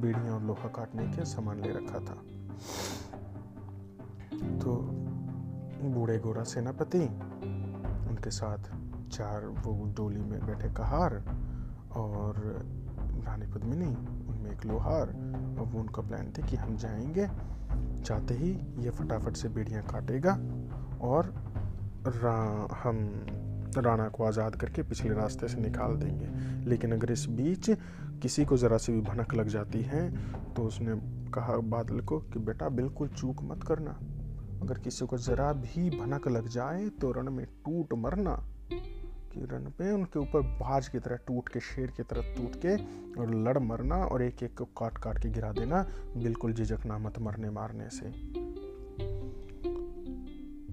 [0.00, 2.14] बीड़ियाँ और लोहा काटने के सामान ले रखा था।
[4.58, 4.76] तो
[5.88, 7.00] बूढ़े गोरा सेनापति
[8.08, 8.70] उनके साथ
[9.08, 11.14] चार वो डोली में बैठे कहार
[11.96, 12.34] और
[13.26, 15.08] रानी पद्मिनी उनमें एक लोहार।
[15.58, 17.26] और वो उनका प्लान थे कि हम जाएँगे
[18.02, 18.50] चाहते ही
[18.84, 20.32] ये फटाफट से बेड़ियाँ काटेगा
[21.02, 21.32] और
[22.06, 23.26] रा, हम
[23.78, 26.28] राणा को आज़ाद करके पिछले रास्ते से निकाल देंगे।
[26.70, 27.70] लेकिन अगर इस बीच
[28.22, 30.08] किसी को ज़रा सी भी भनक लग जाती है
[30.54, 30.94] तो उसने
[31.30, 33.90] कहा बादल को कि बेटा बिल्कुल चूक मत करना।
[34.62, 38.36] अगर किसी को ज़रा भी भनक लग जाए तो रण में टूट मरना।
[39.42, 42.76] रन पे, उनके ऊपर बाज की तरह टूट के, शेर की तरह टूट के
[43.20, 47.18] और लड़ मरना और एक एक को काट काट के गिरा देना, बिल्कुल झिझकना मत
[47.18, 48.10] मरने मारने से।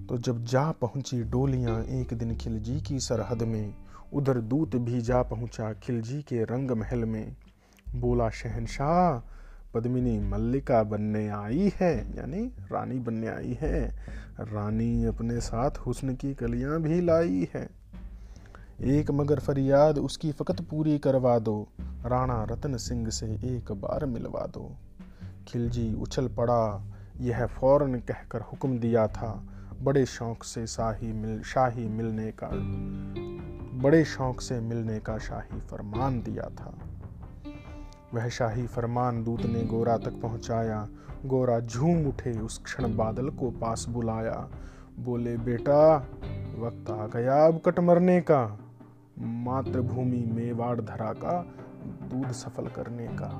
[0.06, 3.74] तो जब जा पहुँची डोलियाँ एक दिन खिलजी की सरहद में,
[4.12, 7.36] उधर दूत भी जा पहुँचा खिलजी के रंग महल में।
[7.96, 9.30] बोला, शहनशाह,
[9.74, 13.96] पद्मिनी मल्लिका बनने आई है, यानी रानी बनने आई है।
[14.40, 17.83] रानी अपने साथ हुस्न की कलियाँ भी लाई है।
[18.80, 24.46] एक मगर फरियाद उसकी फ़कत पूरी करवा दो। राणा रतन सिंह से एक बार मिलवा
[24.46, 24.76] दो।
[25.48, 26.84] खिलजी उछल पड़ा।
[27.20, 29.44] यह फ़ौरन कहकर हुक्म दिया था,
[29.82, 32.50] बड़े शौक से शाही मिल, शाही मिलने का,
[33.78, 36.78] बड़े शौक से मिलने का शाही फरमान दिया था।
[38.14, 40.88] वह शाही फरमान दूत ने गोरा तक पहुँचाया।
[41.24, 44.48] गोरा झूम उठे उस क्षण बादल को पास बुलाया।
[44.98, 45.96] बोले, बेटा,
[46.58, 48.63] वक्त आ गया अब कट मरने का।
[49.18, 51.40] मातृभूमि मेवाड़ धरा का
[51.82, 53.30] दूध सफल करने का।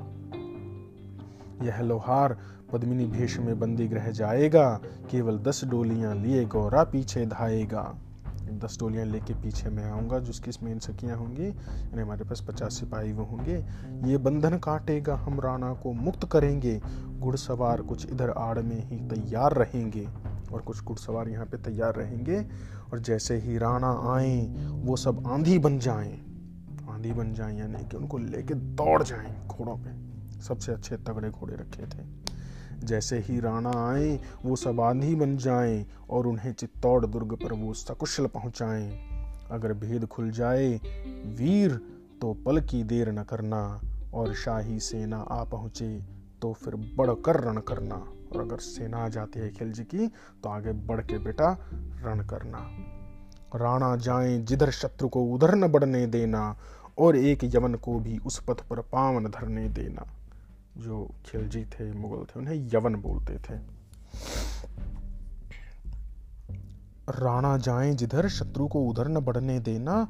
[1.66, 2.38] यह लोहार
[2.72, 7.94] पद्मिनी भेष में बंदी रह जाएगा, केवल दस डोलियाँ लिए गौरा पीछे धाएगा।
[8.50, 13.12] दस डोलियाँ लेके पीछे मैं आऊँगा जिसकी मेन सखियाँ होंगी, यानी हमारे पास पचास सिपाही
[13.12, 13.56] वो होंगे,
[14.10, 16.80] ये बंधन काटेगा, हम राणा को मुक्त करेंगे,
[17.18, 20.08] घुड़सवार कुछ इधर आड़ में ही तैयार रहेंगे,
[20.52, 22.46] और कुछ घुड़सवार यहाँ पे तैयार रहेंगे
[22.94, 26.12] और जैसे ही राणा आए वो सब आंधी बन जाएँ।
[26.90, 29.94] आंधी बन जाएँ यानी कि उनको लेके दौड़ जाएँ घोड़ों पे।
[30.42, 32.06] सबसे अच्छे तगड़े घोड़े रखे थे।
[32.86, 37.74] जैसे ही राणा आए वो सब आंधी बन जाएँ और उन्हें चित्तौड़ दुर्ग पर वो
[37.74, 38.98] सकुशल पहुंचाएँ।
[39.50, 40.80] अगर भेद खुल जाए,
[41.26, 41.80] वीर
[42.20, 43.80] तो पल की देर न करना
[44.14, 46.04] और शाही सेना आ पहुँचे
[46.42, 50.08] तो फिर बढ़कर रण करना। और अगर सेना आ जाती है खिलजी की
[50.42, 52.70] तो आगे बढ़ के बेटा रण करना।
[53.58, 56.56] राणा जाए, जिधर शत्रु को उधर न बढ़ने देना,
[56.98, 60.06] और एक यमन को भी उस पथ पर पावन धरने देना।
[60.78, 63.54] जो खिलजी थे, मुगल थे, उन्हें यवन बोलते थे।
[67.08, 70.08] राणा जाए, जिधर शत्रु को उधर न बढ़ने देना,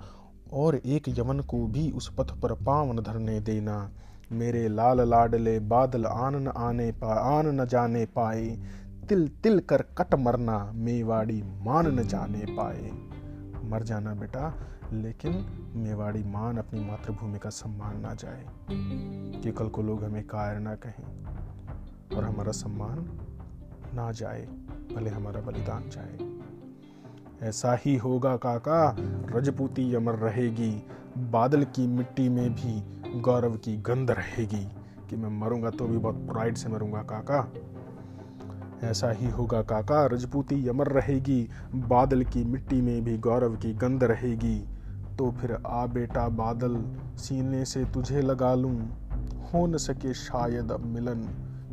[0.53, 3.91] और एक यवन को भी उस पथ पर पावन धरने देना।
[4.33, 8.59] मेरे लाल लाडले बादल आन न आने पा, आन न जाने पाए।
[9.09, 12.91] तिल तिल कर कट मरना, मेवाड़ी मान न जाने पाए।
[13.65, 14.55] मर जाना बेटा,
[14.93, 18.47] लेकिन मेवाड़ी मान अपनी मातृभूमि का सम्मान ना जाए।
[19.41, 21.25] कि कल को लोग हमें कायर ना कहें
[22.17, 23.21] और हमारा सम्मान
[23.95, 24.49] ना जाए,
[24.97, 26.35] भले हमारा बलिदान जाए।
[27.49, 28.97] ऐसा ही होगा काका,
[29.31, 30.87] रजपूती अमर रहेगी।
[31.19, 34.69] बादल की मिट्टी में भी गौरव की गंध रहेगी
[35.11, 37.53] कि मैं मरूँगा तो भी बहुत प्राइड से मरूँगा, काका।
[38.89, 44.05] ऐसा ही होगा, काका। रजपूती अमर रहेगी, बादल की मिट्टी में भी गौरव की गंध
[44.05, 44.69] रहेगी।
[45.19, 46.85] तो फिर आ बेटा बादल,
[47.17, 48.81] सीने से तुझे लगा लूँ।
[49.55, 51.23] हो न सके शायद अब मिलन,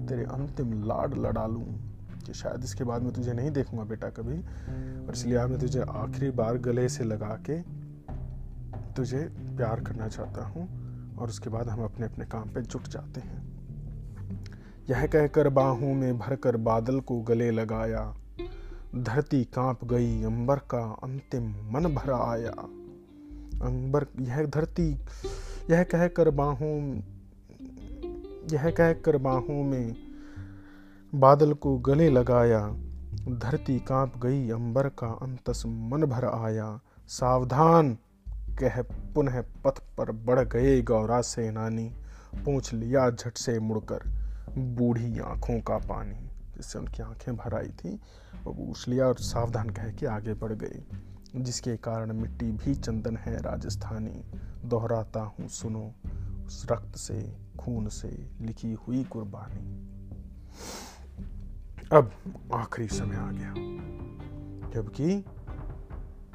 [0.09, 1.91] तेरे अंतिम लाड लड़ा लूँ।
[2.25, 4.37] कि शायद इसके बाद मैं तुझे नहीं देखूँगा बेटा कभी।
[5.07, 7.80] और इसलिए आज मैं तुझे आखिरी बार गले से लगा के
[8.91, 10.81] तुझे प्यार करना चाहता हूँ
[11.15, 13.51] और उसके बाद हम अपने अपने काम पे जुट जाते हैं।
[14.89, 18.15] यह कहकर बाहों में भरकर बादल को गले लगाया।
[18.95, 22.51] धरती काँप गई, अंबर का अंतिम मन भरा आया।
[23.65, 24.91] अंबर, यह धरती,
[25.69, 26.95] यह कह कर बाहों,
[28.53, 29.95] यह कह कर बाहों में
[31.15, 32.67] बादल को गले लगाया।
[33.29, 37.97] धरती काँप गई, अंबर का अंतस मन भर आया। सावधान
[38.63, 38.81] कह
[39.15, 41.87] पुनः पथ पर बढ़ गए गौरा सेनानी,
[42.35, 44.03] पूछ लिया झट से मुड़कर
[44.57, 46.15] बूढ़ी आँखों का पानी,
[46.55, 47.99] जिससे उनकी आँखें भर आई थी।
[48.43, 50.83] वो पूछ लिया और सावधान कह के आगे बढ़ गए
[51.35, 54.23] जिसके कारण मिट्टी भी चंदन है राजस्थानी।
[54.65, 55.93] दोहराता हूँ, सुनो,
[56.45, 57.21] उस रक्त से,
[57.59, 59.91] खून से लिखी हुई कुर्बानी।
[61.91, 62.11] अब
[62.53, 63.53] आखिरी समय आ गया
[64.71, 65.25] जबकि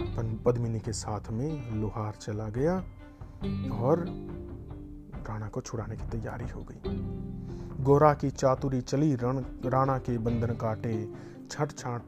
[0.01, 2.77] पद्मिनी के साथ में लोहार चला गया
[3.77, 4.05] और
[5.29, 6.81] राणा को छुड़ाने की तैयारी हो गई।
[7.85, 11.09] गोरा की चातुरी चली, रण, राणा के बंधन काटे
[11.51, 12.03] छट छाट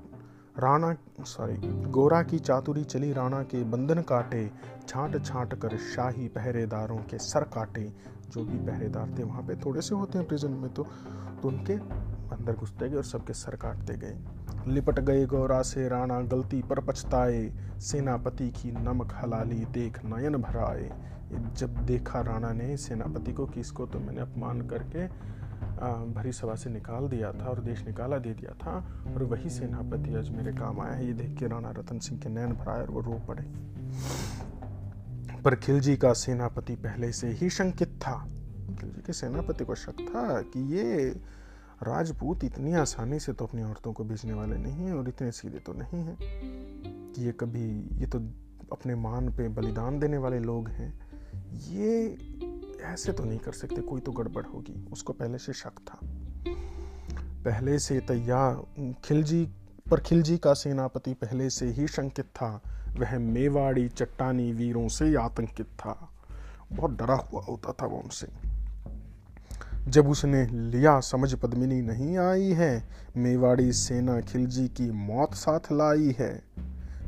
[0.59, 1.57] राणा सॉरी
[1.90, 4.51] गोरा की चातुरी चली, राणा के बंधन काटे
[4.88, 7.92] छांट छांट कर शाही पहरेदारों के सर काटे,
[8.31, 10.87] जो भी पहरेदार थे वहाँ पे थोड़े से होते हैं प्रिजन में तो
[11.42, 11.77] तो उनके
[12.32, 14.16] अंदर घुसते गए और सबके सर काटते गए।
[14.66, 20.90] लिपट गए गौरा से, राणा गलती पर पछताए, सेनापति की नमक हलाली देख नयन भराए।
[21.56, 25.06] जब देखा राणा ने, सेनापति को कि इसको तो मैंने अपमान करके
[26.12, 28.74] भरी सभा से निकाल दिया था और देश निकाला दे दिया था
[29.14, 32.28] और वही सेनापति आज मेरे काम आया है। ये देख के राणा रतन सिंह के
[32.28, 33.42] नयन भराए और वो रो पड़े।
[35.42, 38.16] पर खिलजी का सेनापति पहले से ही शंकित था।
[38.80, 41.20] खिलजी के सेनापति को शक था कि ये
[41.82, 45.58] राजपूत इतनी आसानी से तो अपनी औरतों को भेजने वाले नहीं हैं और इतने सीधे
[45.58, 46.16] तो नहीं हैं
[47.12, 48.18] कि ये कभी, ये तो
[48.72, 51.00] अपने मान पे बलिदान देने वाले लोग हैं।
[51.52, 52.18] ये
[52.82, 55.98] ऐसे तो नहीं कर सकते, कोई तो गड़बड़ होगी। उसको पहले से शक था।
[57.44, 58.62] पहले से तैयार,
[59.04, 59.48] खिलजी,
[59.90, 62.62] पर खिलजी का सेनापति पहले से ही शंकित था।
[62.98, 66.12] वह मेवाड़ी, चट्टानी वीरों से आतंकित था।
[66.72, 68.47] बहुत डरा हुआ होता था वो उनसे
[69.88, 76.14] जब उसने लिया, समझ पद्मिनी नहीं आई है। मेवाड़ी सेना खिलजी की मौत साथ लाई
[76.18, 76.31] है।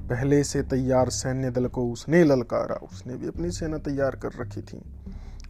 [0.08, 4.62] पहले से तैयार सैन्य दल को उसने ललकारा। उसने भी अपनी सेना तैयार कर रखी
[4.62, 4.80] थी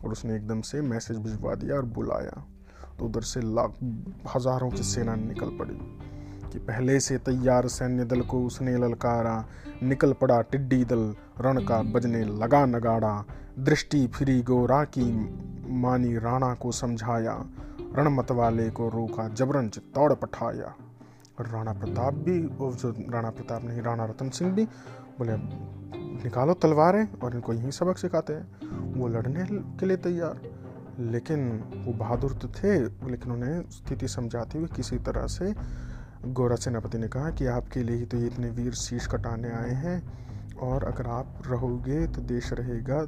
[0.05, 2.45] और उसने एकदम से मैसेज भिजवा दिया और बुलाया।
[2.99, 3.75] तो उधर से लाख,
[4.37, 5.79] हज़ारों की सेना निकल पड़ी
[6.53, 9.45] कि पहले से तैयार सैन्य दल को उसने ललकारा।
[9.83, 13.25] निकल पड़ा टिड्डी दल, रण का बजने लगा नगाड़ा।
[13.59, 15.11] दृष्टि फिरी गोरा की
[15.71, 17.45] मानी राणा को समझाया
[17.95, 20.75] रणमत वाले को रोका, जबरन चित्तौड़ पठाया।
[21.41, 22.43] राणा प्रताप भी
[22.77, 24.65] जो राणा प्रताप नहीं, राणा रतन सिंह भी
[25.19, 25.33] बोले,
[26.25, 30.41] निकालो तलवारें और इनको यही सबक सिखाते हैं। वो लड़ने के लिए तैयार।
[30.99, 35.55] लेकिन वो बहादुर तो थे, लेकिन उन्हें स्थिति समझाते हुए किसी तरह से
[36.27, 39.71] गौरा सेनापति ने कहा कि आपके लिए ही तो ये इतने वीर शीश कटाने आए
[39.71, 40.30] हैं।
[40.61, 42.99] और अगर आप रहोगे तो देश रहेगा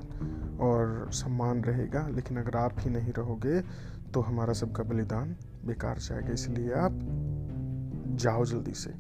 [0.65, 3.61] और सम्मान रहेगा, लेकिन अगर आप ही नहीं रहोगे
[4.15, 5.37] तो हमारा सबका बलिदान
[5.67, 6.99] बेकार जाएगा। इसलिए आप
[8.15, 8.91] जाओ जल्दी से।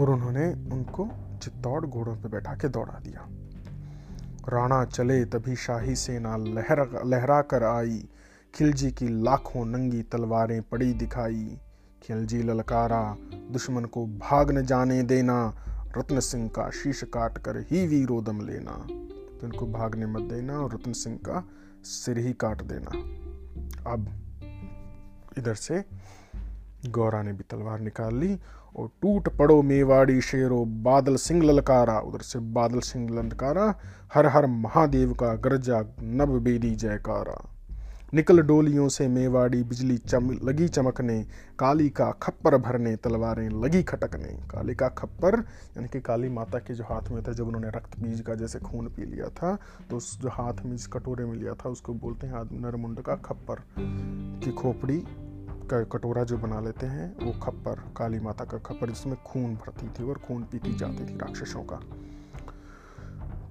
[0.00, 1.08] और उन्होंने उनको
[1.42, 3.28] चित्तौड़ घोड़ों पर बैठा के दौड़ा दिया।
[4.48, 8.08] राणा चले तभी शाही सेना लहरा लहरा कर आई।
[8.54, 11.58] खिलजी की लाखों नंगी तलवारें पड़ी दिखाई।
[12.02, 13.16] खिलजी ललकारा,
[13.50, 15.54] दुश्मन को भाग न जाने देना।
[15.96, 18.86] रत्न सिंह का शीश काट कर ही वीरोदम लेना।
[19.40, 21.48] तो इनको भागने मत देना और रत्न सिंह का
[21.84, 22.90] सिर ही काट देना।
[23.90, 24.08] अब
[25.38, 25.84] इधर से
[26.88, 28.38] गौरा ने भी तलवार निकाल ली
[28.76, 33.74] और टूट पड़ो मेवाड़ी शेरो बादल सिंह ललकारा। उधर से बादल सिंह ललकारा,
[34.14, 37.53] हर हर महादेव का गरजा नब बेदी जयकारा।
[38.14, 41.18] निकल डोलियों से मेवाड़ी बिजली चम, लगी चमकने,
[41.58, 45.38] काली का खप्पर भरने, तलवारें लगी खटकने। काली का खप्पर,
[45.76, 48.58] यानी कि काली माता के जो हाथ में था, जब उन्होंने रक्त बीज का जैसे
[48.58, 49.58] खून पी लिया था
[49.90, 53.16] तो उस जो हाथ में जिस कटोरे में लिया था, उसको बोलते हैं नरमुंड का
[53.16, 53.62] खप्पर।
[54.44, 55.04] की खोपड़ी
[55.70, 59.88] का कटोरा जो बना लेते हैं, वो खप्पर, काली माता का खप्पर, जिसमें खून भरती
[59.88, 61.80] थी और खून पीती जाती थी राक्षसों का।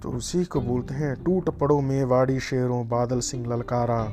[0.02, 4.04] तो उसी को बोलते हैं, टूट पड़ो मेवाड़ी शेरों, बादल सिंह ललकारा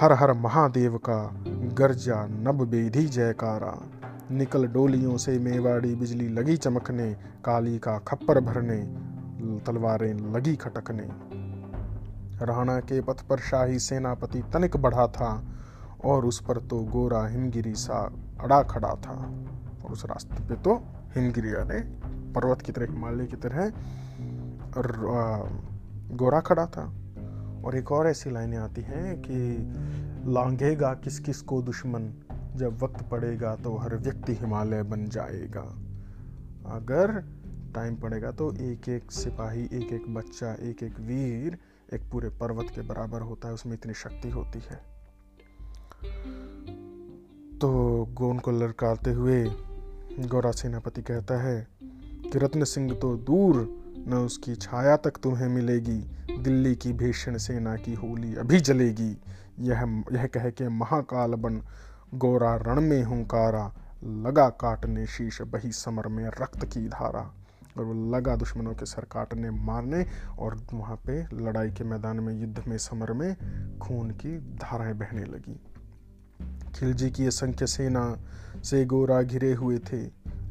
[0.00, 1.18] हर हर महादेव का
[1.74, 3.72] गर्जा नब बेधी जयकारा।
[4.30, 7.12] निकल डोलियों से मेवाड़ी बिजली लगी चमकने,
[7.44, 8.78] काली का खप्पर भरने,
[9.60, 11.08] तलवारें लगी खटकने।
[12.44, 15.42] राणा के पथ पर शाही सेनापति तनिक बढ़ा था
[16.04, 19.16] और उस पर तो गोरा हिमगिरी सा अड़ा खड़ा था।
[19.84, 20.74] और उस रास्ते पे तो
[21.16, 21.80] हिमगिरी यानी
[22.32, 23.72] पर्वत की तरह, हिमालय की तरह
[26.16, 26.92] गोरा खड़ा था।
[27.64, 32.12] और एक और ऐसी लाइनें आती हैं कि लांघेगा किस किस को दुश्मन,
[32.56, 35.62] जब वक्त पड़ेगा तो हर व्यक्ति हिमालय बन जाएगा।
[36.66, 37.18] अगर
[37.74, 41.58] टाइम पड़ेगा तो एक एक सिपाही एक एक बच्चा एक एक वीर
[41.94, 44.76] एक पूरे पर्वत के बराबर होता है, उसमें इतनी शक्ति होती है।
[47.58, 47.68] तो
[48.12, 49.44] गोन को लड़काते हुए
[50.20, 51.66] गौरा सेनापति कहता है
[52.32, 53.56] कि रत्न सिंह तो दूर
[54.06, 55.98] न उसकी छाया तक तुम्हें मिलेगी।
[56.38, 59.16] दिल्ली की भीषण सेना की होली अभी जलेगी।
[59.60, 61.62] यह यह कह के महाकाल बन
[62.14, 67.34] गोरा रण में हुंकारा लगा काटने शीश बही समर में रक्त की धारा।
[67.78, 70.06] और वो लगा दुश्मनों के सर काटने मारने
[70.38, 73.36] और वहाँ पे लड़ाई के मैदान में युद्ध में समर में
[73.78, 75.60] खून की धाराएँ बहने लगी।
[76.78, 78.02] खिलजी की असंख्य सेना
[78.64, 79.98] से गोरा घिरे हुए थे,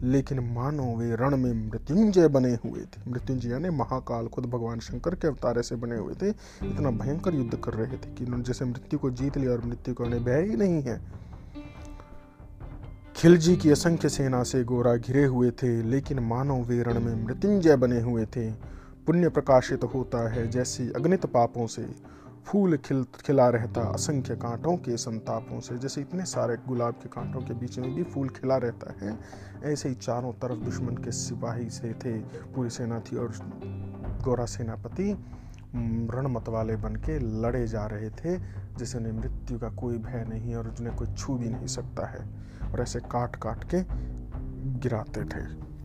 [0.04, 5.16] लेकिन मानो वे रण में मृत्युंजय बने हुए थे। मृत्युंजय यानी महाकाल, खुद भगवान शंकर
[5.16, 6.30] के अवतारे से बने हुए थे।
[6.64, 9.94] इतना भयंकर युद्ध कर रहे थे कि उन्होंने जैसे मृत्यु को जीत लिया और मृत्यु
[9.94, 11.00] को उन्हें भय ही नहीं है।
[13.16, 17.76] खिलजी की असंख्य सेना से गोरा घिरे हुए थे, लेकिन मानव वे रण में मृत्युंजय
[17.76, 18.52] बने हुए थे।
[19.08, 21.88] पुण्य प्रकाशित होता है जैसे अग्नित पापों से।
[22.48, 27.42] फूल खिल खिला रहता असंख्य कांटों के संतापों से। जैसे इतने सारे गुलाब के कांटों
[27.42, 29.18] के बीच में भी फूल खिला रहता है
[29.64, 32.18] ऐसे ही चारों तरफ़ दुश्मन के सिपाही से थे
[32.54, 33.34] पूरी सेना थी और
[34.24, 35.12] गोरा सेनापति
[36.14, 38.38] रण मत वाले बन के लड़े जा रहे थे
[38.78, 42.26] जैसे उन्हें मृत्यु का कोई भय नहीं और उन्हें कोई छू भी नहीं सकता है।
[42.72, 43.84] और ऐसे काट काट के
[44.80, 45.77] गिराते थे।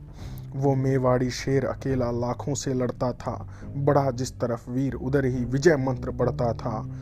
[0.56, 5.76] वो मेवाड़ी शेर अकेला लाखों से लड़ता था। बड़ा जिस तरफ़ वीर, उधर ही विजय
[5.76, 6.92] मंत्र पड़ता था।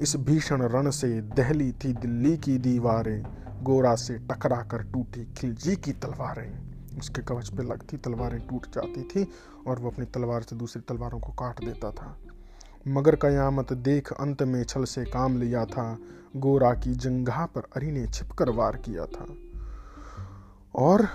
[0.00, 3.22] इस भीषण रण से दहली थी दिल्ली की दीवारें।
[3.62, 6.68] गोरा से टकरा कर टूटी खिलजी की तलवारें।
[6.98, 9.28] उसके कवच पे लगती तलवारें टूट जाती थी
[9.66, 12.18] और वो अपनी तलवार से दूसरी तलवारों को काट देता था।
[12.88, 15.98] मगर कयामत देख अंत में छल से काम लिया था।
[16.36, 19.26] गोरा की जंगा पर अरी ने छिपकर वार किया था।
[20.74, 21.08] और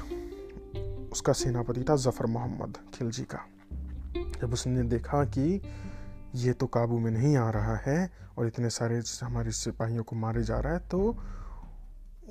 [1.14, 3.40] उसका सेनापति था ज़फ़र मोहम्मद खिलजी का।
[4.42, 5.62] जब उसने देखा कि
[6.36, 10.44] ये तो काबू में नहीं आ रहा है और इतने सारे हमारे सिपाहियों को मारे
[10.44, 11.00] जा रहा है तो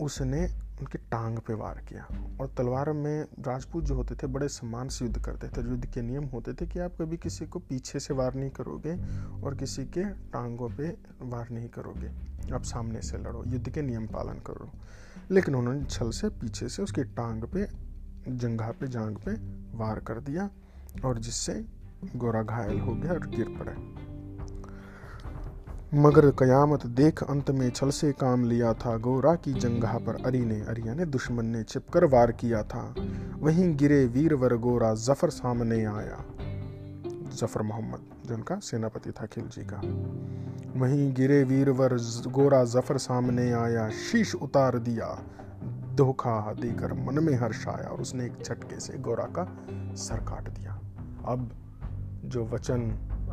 [0.01, 0.43] उसने
[0.81, 2.07] उनकी टांग पे वार किया।
[2.41, 6.03] और तलवार में राजपूत जो होते थे, बड़े सम्मान से युद्ध करते थे। युद्ध के
[6.03, 8.95] नियम होते थे कि आप कभी किसी को पीछे से वार नहीं करोगे
[9.43, 10.89] और किसी के टांगों पे
[11.23, 12.11] वार नहीं करोगे।
[12.55, 14.71] आप सामने से लड़ो, युद्ध के नियम पालन करो।
[15.31, 17.67] लेकिन उन्होंने छल से पीछे से उसकी टांग पे
[18.29, 19.33] जंघा पे जांग पे
[19.79, 20.49] वार कर दिया
[21.05, 21.53] और जिससे
[22.17, 23.75] गोरा घायल हो गया और गिर पड़े।
[25.95, 30.41] मगर कयामत देख अंत में छल से काम लिया था गोरा की जंगाह पर अरी
[30.41, 32.95] ने अरिया ने दुश्मन ने छिपकर वार किया था।
[33.39, 36.25] वहीं गिरे वीरवर गोरा ज़फ़र सामने आया।
[37.35, 39.81] ज़फ़र मोहम्मद जो उनका सेनापति था खिलजी का।
[40.81, 41.97] वहीं गिरे वीरवर
[42.29, 45.09] गोरा ज़फ़र सामने आया, शीश उतार दिया।
[45.95, 49.57] धोखा देकर मन में हर्ष आया और उसने एक झटके से गोरा का
[49.95, 50.81] सर काट दिया।
[51.27, 51.51] अब
[52.25, 52.81] जो वचन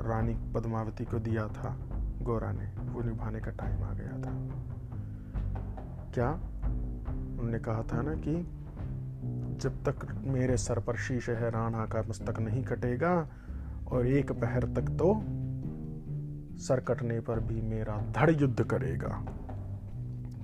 [0.06, 1.78] रानी पद्मावती को दिया था,
[2.22, 4.34] गोरा ने, वो निभाने का टाइम आ गया था।
[6.14, 6.32] क्या?
[7.32, 8.52] उन्होंने कहा था ना कि
[9.60, 13.30] जब तक मेरे सर पर शीश है, राणा का मस्तक नहीं कटेगा
[13.92, 15.24] और एक पहर तक तो
[16.58, 19.26] सर कटने पर भी मेरा धड़ युद्ध करेगा।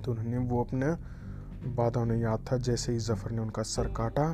[0.04, 1.15] तो उन्होंने वो अपने
[1.64, 4.28] बाधा ने याद था, जैसे ही ज़फ़र ने उनका सर काटा।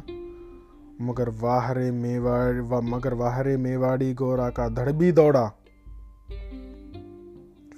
[1.01, 5.47] मगर वाहरे मेवाड़ मगर वाहरे मेवाड़ी गोरा का धड़ भी दौड़ा।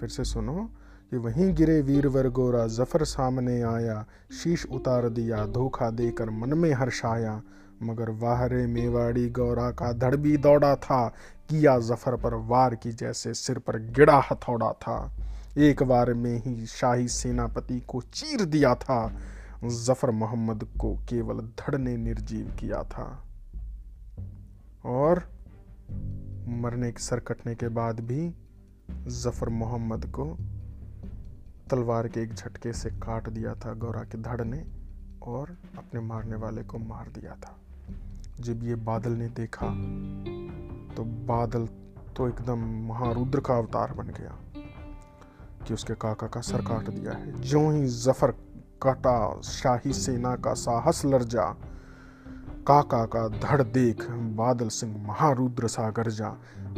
[0.00, 0.70] फिर से सुनो
[1.10, 6.72] कि वहीं गिरे वीरवर गोरा, ज़फ़र सामने आया, शीश उतार दिया, धोखा देकर मन में
[6.72, 7.42] हर्षाया।
[7.82, 11.06] मगर वाहरे मेवाड़ी गौरा का धड़ भी दौड़ा था,
[11.50, 15.12] किया ज़फ़र पर वार की जैसे सिर पर गिड़ा हथौड़ा था।
[15.58, 19.06] एक बार में ही शाही सेनापति को चीर दिया था।
[19.64, 23.06] ज़फ़र मोहम्मद को केवल धड़ ने निर्जीव किया था।
[24.86, 25.22] और
[26.54, 28.34] मरने के सर कटने के बाद भी
[29.14, 30.24] ज़फ़र मोहम्मद को
[31.70, 34.64] तलवार के एक झटके से काट दिया था, गौरा के धड़ ने
[35.22, 37.56] और अपने मारने वाले को मार दिया था।
[38.40, 39.66] जब ये बादल ने देखा
[40.94, 41.66] तो बादल
[42.16, 44.38] तो एकदम महारुद्र का अवतार बन गया
[45.66, 48.34] कि उसके काका का सर काट दिया है। जो ही ज़फ़र
[48.82, 51.44] काटा, शाही सेना का साहस लर्जा,
[52.66, 56.28] काका का धड़ देख बादल सिंह महारुद्र सा गरजा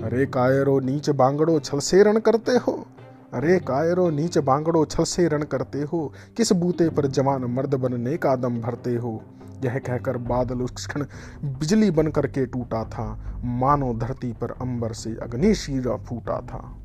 [0.05, 2.86] अरे कायरो नीच बांगड़ो छल से रण करते हो?
[3.34, 6.12] अरे कायरो नीच बांगड़ो छल से रण करते हो?
[6.36, 9.22] किस बूते पर जवान मर्द बनने का दम भरते हो?
[9.64, 11.05] यह कहकर बादल उस क्षण
[11.44, 16.78] बिजली बन करके टूटा था। मानो धरती पर अंबर से अग्निशीरा फूटा था।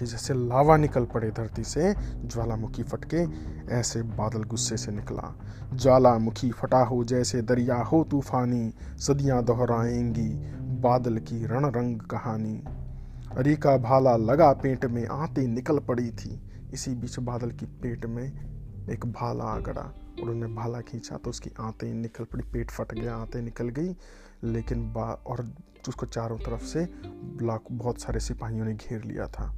[0.00, 1.94] कि जैसे लावा निकल पड़े धरती से,
[2.24, 3.22] ज्वालामुखी फटके,
[3.74, 5.38] ऐसे बादल गुस्से से निकला।
[5.74, 10.28] ज्वालामुखी फटा हो जैसे दरिया हो तूफानी, सदियाँ दोहराएँगी
[10.80, 12.62] बादल की रण रंग कहानी।
[13.36, 16.40] अरी का भाला लगा पेट में आते निकल पड़ी थी।
[16.72, 18.26] इसी बीच बादल की पेट में
[18.90, 22.94] एक भाला आ गड़ा और उन्होंने भाला खींचा तो उसकी आते निकल पड़ी, पेट फट
[22.94, 23.96] गया, आते निकल गई।
[24.44, 25.54] लेकिन बा और
[25.88, 26.88] उसको चारों तरफ़ से
[27.72, 29.56] बहुत सारे सिपाहियों ने घेर लिया था।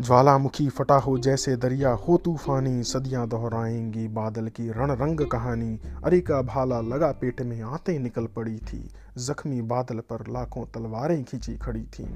[0.00, 6.20] ज्वालामुखी फटा हो जैसे दरिया, हो तूफानी सदियाँ दोहराएँगी बादल की रण रंग कहानी। अरे
[6.20, 11.56] का भाला लगा पेट में आते निकल पड़ी थी, जख्मी बादल पर लाखों तलवारें खींची
[11.56, 12.08] खड़ी थीं।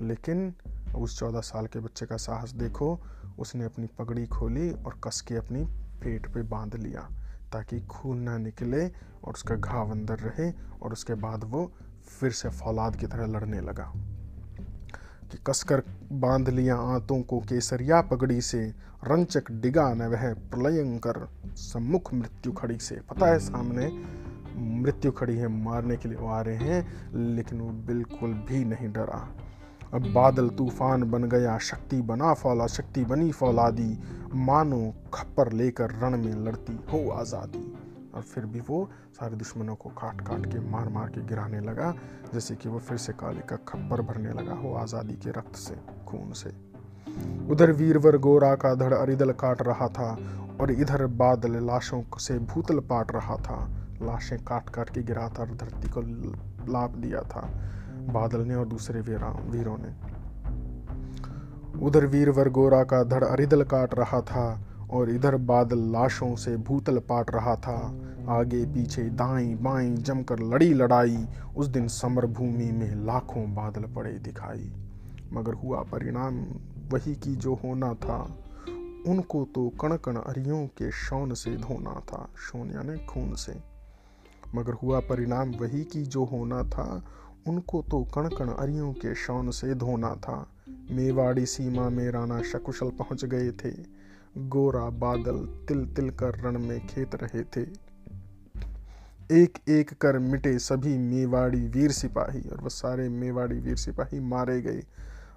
[0.00, 0.54] लेकिन
[0.96, 3.00] उस चौदह साल के बच्चे का साहस देखो,
[3.38, 5.64] उसने अपनी पगड़ी खोली और कस के अपनी
[6.02, 7.08] पेट पे बाँध लिया,
[7.52, 8.86] ताकि खून ना निकले
[9.24, 10.52] और उसका घाव अंदर रहे
[10.82, 11.72] और उसके बाद वो
[12.20, 13.92] फिर से फौलाद की तरह लड़ने लगा।
[15.32, 18.74] कि कसकर बाँध लिया आंतों को केसरिया पगड़ी से,
[19.04, 24.04] रंचक डिगा न वह प्रलयंकर सम्मुख मृत्यु खड़ी से। पता है सामने
[24.56, 29.34] मृत्यु खड़ी है, मारने के लिए आ रहे हैं, लेकिन वो बिल्कुल भी नहीं डरा।
[29.94, 33.98] अब बादल तूफ़ान बन गया, शक्ति बना फौला, शक्ति बनी फौलादी,
[34.34, 37.74] मानो खप्पर लेकर रण में लड़ती हो आज़ादी।
[38.14, 38.90] और फिर भी वो
[39.20, 41.92] सारे दुश्मनों को काट काट के मार मार के गिराने लगा,
[42.32, 45.74] जैसे कि वो फिर से काले का खप्पर भरने लगा हो आज़ादी के रक्त से,
[46.06, 46.50] खून से।
[47.50, 50.10] उधर वीरवर गोरा का धड़ अरिदल काट रहा था
[50.60, 53.58] और इधर बादल लाशों से भूतल पाट रहा था।
[54.02, 56.00] लाशें काट काट के गिरा था और धरती को
[56.72, 57.40] लाभ दिया था,
[58.12, 59.92] बादल ने और दूसरे वीरों ने।
[61.86, 64.46] उधर वीरवर गोरा का धड़ अरिदल काट रहा था
[64.90, 70.74] और इधर बादल लाशों से भूतल पाट रहा था। आगे पीछे दाएँ बाएँ जमकर लड़ी
[70.74, 71.26] लड़ाई,
[71.56, 74.72] उस दिन समर भूमि में लाखों बादल पड़े दिखाई।
[75.32, 76.40] मगर हुआ परिणाम
[76.92, 78.38] वही की जो होना था,
[79.06, 83.56] उनको तो कण कण अरियों के शौन से धोना था, शौन यानी खून से।
[84.54, 87.04] मगर हुआ परिणाम वही की जो होना था,
[87.48, 90.46] उनको तो कण कण अरियों के शौन से धोना था।
[90.90, 93.97] मेवाड़ी सीमा में राणा शकुशल पहुँच गए थे।
[94.36, 97.88] गोरा बादल तिल तिल कर रण में खेत रहे थे।
[99.42, 104.62] एक एक कर मिटे सभी मेवाड़ी वीर सिपाही और वह सारे मेवाड़ी वीर सिपाही मारे
[104.62, 104.82] गए।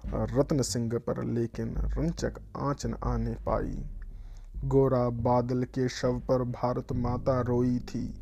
[0.06, 3.84] रत्न सिंह पर लेकिन रंचक आँच न आने पाई।
[4.64, 8.14] गोरा बादल के शव पर भारत माता रोई थी।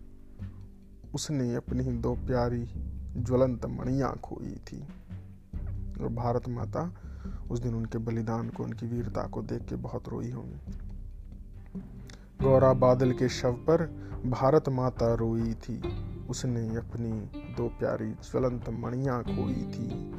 [1.14, 2.72] उसने अपनी दो प्यारी
[3.16, 4.80] ज्वलंत मणियाँ खोई थी
[6.00, 6.94] और भारत माता
[7.50, 10.78] उस दिन उनके बलिदान को, उनकी वीरता को देख के बहुत रोई होंगी।
[12.42, 13.82] गौरा बादल के शव पर
[14.26, 15.82] भारत माता रोई थी।
[16.30, 17.12] उसने अपनी
[17.54, 20.12] दो प्यारी ज्वलंत मणिया खोई थी।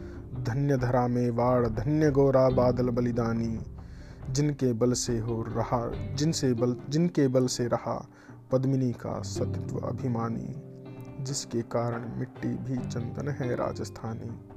[0.44, 3.60] धन्य धरा में वाड़, धन्य गौरा बादल बलिदानी।
[4.30, 8.08] जिनके बल से हो रहा, जिनसे बल, जिनके बल से रहा
[8.52, 10.72] पद्मिनी का सत्व अभिमानी।
[11.24, 14.51] जिसके कारण मिट्टी भी चंदन है राजस्थानी।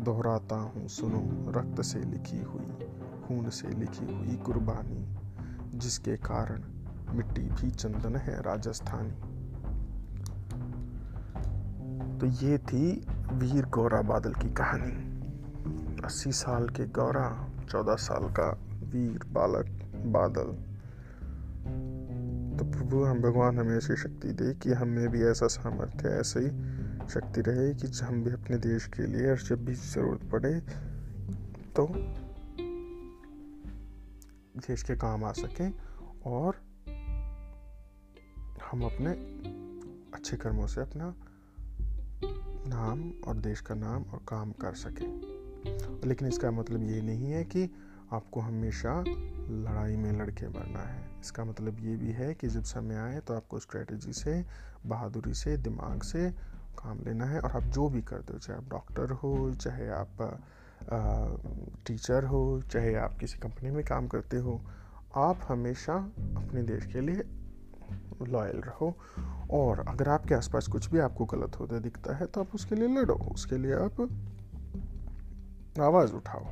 [0.00, 2.66] दोहराता हूँ, सुनो, रक्त से लिखी हुई,
[3.26, 5.16] खून से लिखी हुई कुर्बानी,
[5.78, 6.62] जिसके कारण
[7.16, 9.38] मिट्टी भी चंदन है राजस्थानी।
[12.18, 15.18] तो ये थी वीर गौरा बादल की कहानी।
[16.04, 19.66] अस्सी साल के गौरा, चौदह साल का वीर बालक
[20.06, 20.68] बादल।
[22.58, 26.77] तो प्रभु, हम भगवान हमें ऐसी शक्ति दे कि हमें भी ऐसा सामर्थ्य, ऐसे ही
[27.08, 30.60] शक्ति रहे कि हम भी अपने देश के लिए और जब भी ज़रूरत पड़े
[31.76, 31.86] तो
[34.58, 35.72] देश के काम आ सकें
[36.26, 36.56] और
[38.70, 39.10] हम अपने
[40.14, 41.14] अच्छे कर्मों से अपना
[42.66, 47.44] नाम और देश का नाम और काम कर सकें। लेकिन इसका मतलब ये नहीं है
[47.44, 47.70] कि
[48.12, 52.94] आपको हमेशा लड़ाई में लड़के मरना है। इसका मतलब ये भी है कि जब समय
[52.94, 54.44] आए तो आपको स्ट्रेटजी से,
[54.86, 56.30] बहादुरी से, दिमाग से
[56.78, 60.40] काम लेना है और आप जो भी करते हो चाहे आप डॉक्टर हो, चाहे आप
[61.86, 64.60] टीचर हो, चाहे आप किसी कंपनी में काम करते हो,
[65.16, 65.94] आप हमेशा
[66.36, 67.22] अपने देश के लिए
[68.22, 68.94] लॉयल रहो।
[69.50, 72.88] और अगर आपके आसपास कुछ भी आपको गलत होता दिखता है तो आप उसके लिए
[72.88, 74.00] लड़ो, उसके लिए आप
[75.80, 76.44] आवाज़ उठाओ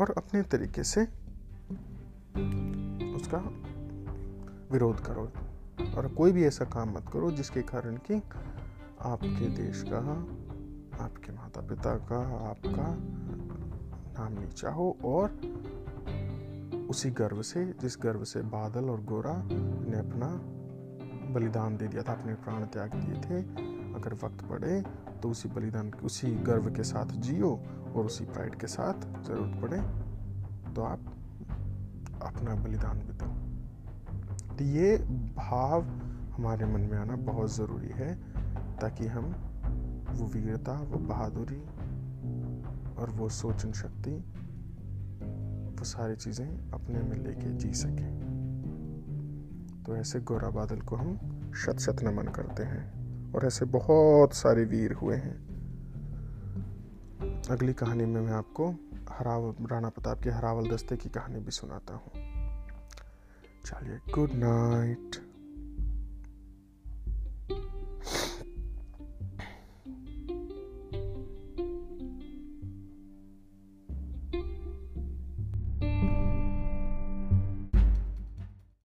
[0.00, 1.04] और अपने तरीके से
[3.14, 3.38] उसका
[4.72, 5.30] विरोध करो।
[5.96, 8.20] और कोई भी ऐसा काम मत करो जिसके कारण कि
[9.04, 9.98] आपके देश का,
[11.04, 12.18] आपके माता पिता का,
[12.50, 12.86] आपका
[14.16, 15.32] नाम नीचा हो और
[16.90, 20.28] उसी गर्व से, जिस गर्व से बादल और गोरा ने अपना
[21.34, 23.42] बलिदान दे दिया था, अपने प्राण त्याग दिए थे,
[23.94, 24.80] अगर वक्त पड़े
[25.22, 27.50] तो उसी बलिदान, उसी गर्व के साथ जियो
[27.96, 29.80] और उसी प्राइड के साथ ज़रूरत पड़े
[30.74, 31.00] तो आप
[32.22, 33.26] अपना बलिदान भी दो
[34.56, 34.96] तो ये
[35.36, 35.82] भाव
[36.36, 38.33] हमारे मन में आना बहुत ज़रूरी है।
[38.84, 39.24] ताकि हम
[40.10, 41.60] वो वीरता, वो बहादुरी
[42.94, 44.10] और वो सोचन शक्ति,
[45.78, 48.24] वो सारी चीज़ें अपने में लेके जी सकें।
[49.86, 51.16] तो ऐसे गौरा बादल को हम
[51.56, 55.36] शत शत नमन करते हैं और ऐसे बहुत सारे वीर हुए हैं।
[57.50, 58.70] अगली कहानी में मैं आपको
[59.10, 62.12] हरावल राणा प्रताप के हरावल दस्ते की कहानी भी सुनाता हूँ।
[63.66, 65.23] चलिए गुड नाइट